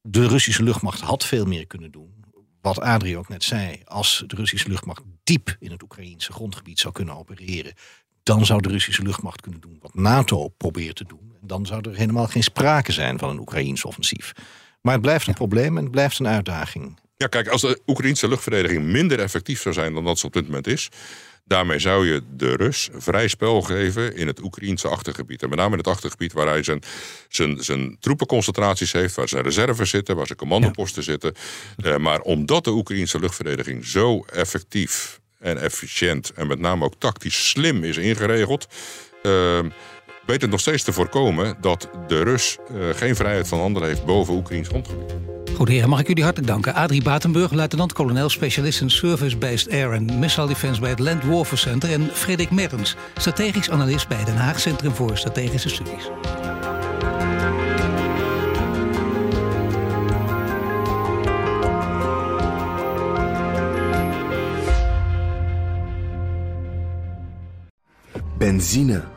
De 0.01 0.27
Russische 0.27 0.63
luchtmacht 0.63 1.01
had 1.01 1.25
veel 1.25 1.45
meer 1.45 1.67
kunnen 1.67 1.91
doen. 1.91 2.25
Wat 2.61 2.81
Adrie 2.81 3.19
ook 3.19 3.29
net 3.29 3.45
zei. 3.45 3.83
Als 3.85 4.25
de 4.27 4.37
Russische 4.37 4.69
luchtmacht 4.69 5.03
diep 5.23 5.57
in 5.61 5.71
het 5.71 5.83
Oekraïense 5.83 6.33
grondgebied 6.33 6.79
zou 6.81 6.93
kunnen 6.93 7.17
opereren. 7.17 7.75
Dan 8.23 8.47
zou 8.47 8.61
de 8.61 8.69
Russische 8.69 9.03
luchtmacht 9.03 9.41
kunnen 9.41 9.61
doen 9.61 9.79
wat 9.81 9.95
NATO 9.95 10.49
probeert 10.49 10.97
te 10.97 11.05
doen. 11.05 11.28
Dan 11.49 11.67
zou 11.67 11.81
er 11.91 11.97
helemaal 11.97 12.27
geen 12.27 12.43
sprake 12.43 12.93
zijn 12.93 13.19
van 13.19 13.29
een 13.29 13.39
Oekraïens 13.39 13.85
offensief. 13.85 14.33
Maar 14.81 14.93
het 14.93 15.03
blijft 15.03 15.27
een 15.27 15.35
probleem 15.35 15.77
en 15.77 15.83
het 15.83 15.93
blijft 15.93 16.19
een 16.19 16.29
uitdaging. 16.29 16.99
Ja, 17.17 17.27
kijk, 17.27 17.49
als 17.49 17.61
de 17.61 17.81
Oekraïnse 17.87 18.29
luchtverdediging 18.29 18.85
minder 18.85 19.21
effectief 19.21 19.61
zou 19.61 19.75
zijn 19.75 19.95
dan 19.95 20.05
dat 20.05 20.19
ze 20.19 20.27
op 20.27 20.33
dit 20.33 20.45
moment 20.45 20.67
is, 20.67 20.89
Daarmee 21.49 21.79
zou 21.79 22.07
je 22.07 22.23
de 22.37 22.57
Rus 22.57 22.89
vrij 22.93 23.29
spel 23.29 23.63
geven 23.63 24.17
in 24.17 24.27
het 24.27 24.43
Oekraïense 24.43 24.89
achtergebied. 24.89 25.43
En 25.43 25.49
met 25.49 25.59
name 25.59 25.73
in 25.73 25.79
het 25.79 25.87
achtergebied 25.87 26.33
waar 26.33 26.47
hij 26.47 26.63
zijn, 26.63 26.83
zijn, 27.29 27.65
zijn 27.65 27.97
troepenconcentraties 28.01 28.93
heeft, 28.93 29.15
waar 29.15 29.29
zijn 29.29 29.43
reserves 29.43 29.91
zitten, 29.91 30.17
waar 30.17 30.27
zijn 30.27 30.39
commandoposten 30.39 31.03
zitten. 31.03 31.35
Uh, 31.85 31.97
maar 31.97 32.21
omdat 32.21 32.65
de 32.65 32.71
Oekraïense 32.71 33.19
luchtverdediging 33.19 33.87
zo 33.87 34.25
effectief 34.33 35.21
en 35.39 35.61
efficiënt 35.61 36.33
en 36.33 36.47
met 36.47 36.59
name 36.59 36.85
ook 36.85 36.95
tactisch 36.99 37.49
slim 37.49 37.85
is 37.85 37.97
ingeregeld. 37.97 38.67
Uh, 39.23 39.59
weet 40.29 40.41
het 40.41 40.51
nog 40.51 40.61
steeds 40.61 40.83
te 40.83 40.93
voorkomen 40.93 41.57
dat 41.61 41.89
de 42.07 42.23
Rus 42.23 42.59
uh, 42.73 42.89
geen 42.95 43.17
vrijheid 43.17 43.49
van 43.49 43.59
handelen 43.59 43.89
heeft 43.89 44.05
boven 44.05 44.35
Oekraïns 44.35 44.69
grondgebied. 44.69 45.15
Goed 45.57 45.69
heren, 45.69 45.89
mag 45.89 46.01
ik 46.01 46.09
jullie 46.09 46.23
hartelijk 46.23 46.53
danken. 46.53 46.75
Adrie 46.75 47.03
Batenburg, 47.03 47.53
luitenant-kolonel, 47.53 48.29
specialist 48.29 48.81
in 48.81 48.91
Service-Based 48.91 49.71
Air 49.71 49.93
and 49.93 50.19
Missile 50.19 50.47
Defense 50.47 50.81
bij 50.81 50.91
het 50.91 50.99
Land 50.99 51.25
Warfare 51.25 51.57
Center. 51.57 51.93
En 51.93 52.11
Frederik 52.13 52.51
Mertens, 52.51 52.97
strategisch 53.17 53.71
analist 53.71 54.09
bij 54.09 54.25
Den 54.25 54.37
Haag 54.37 54.61
Centrum 54.61 54.93
voor 54.93 55.17
Strategische 55.17 55.69
Studies. 55.69 56.11
Benzine 68.39 69.17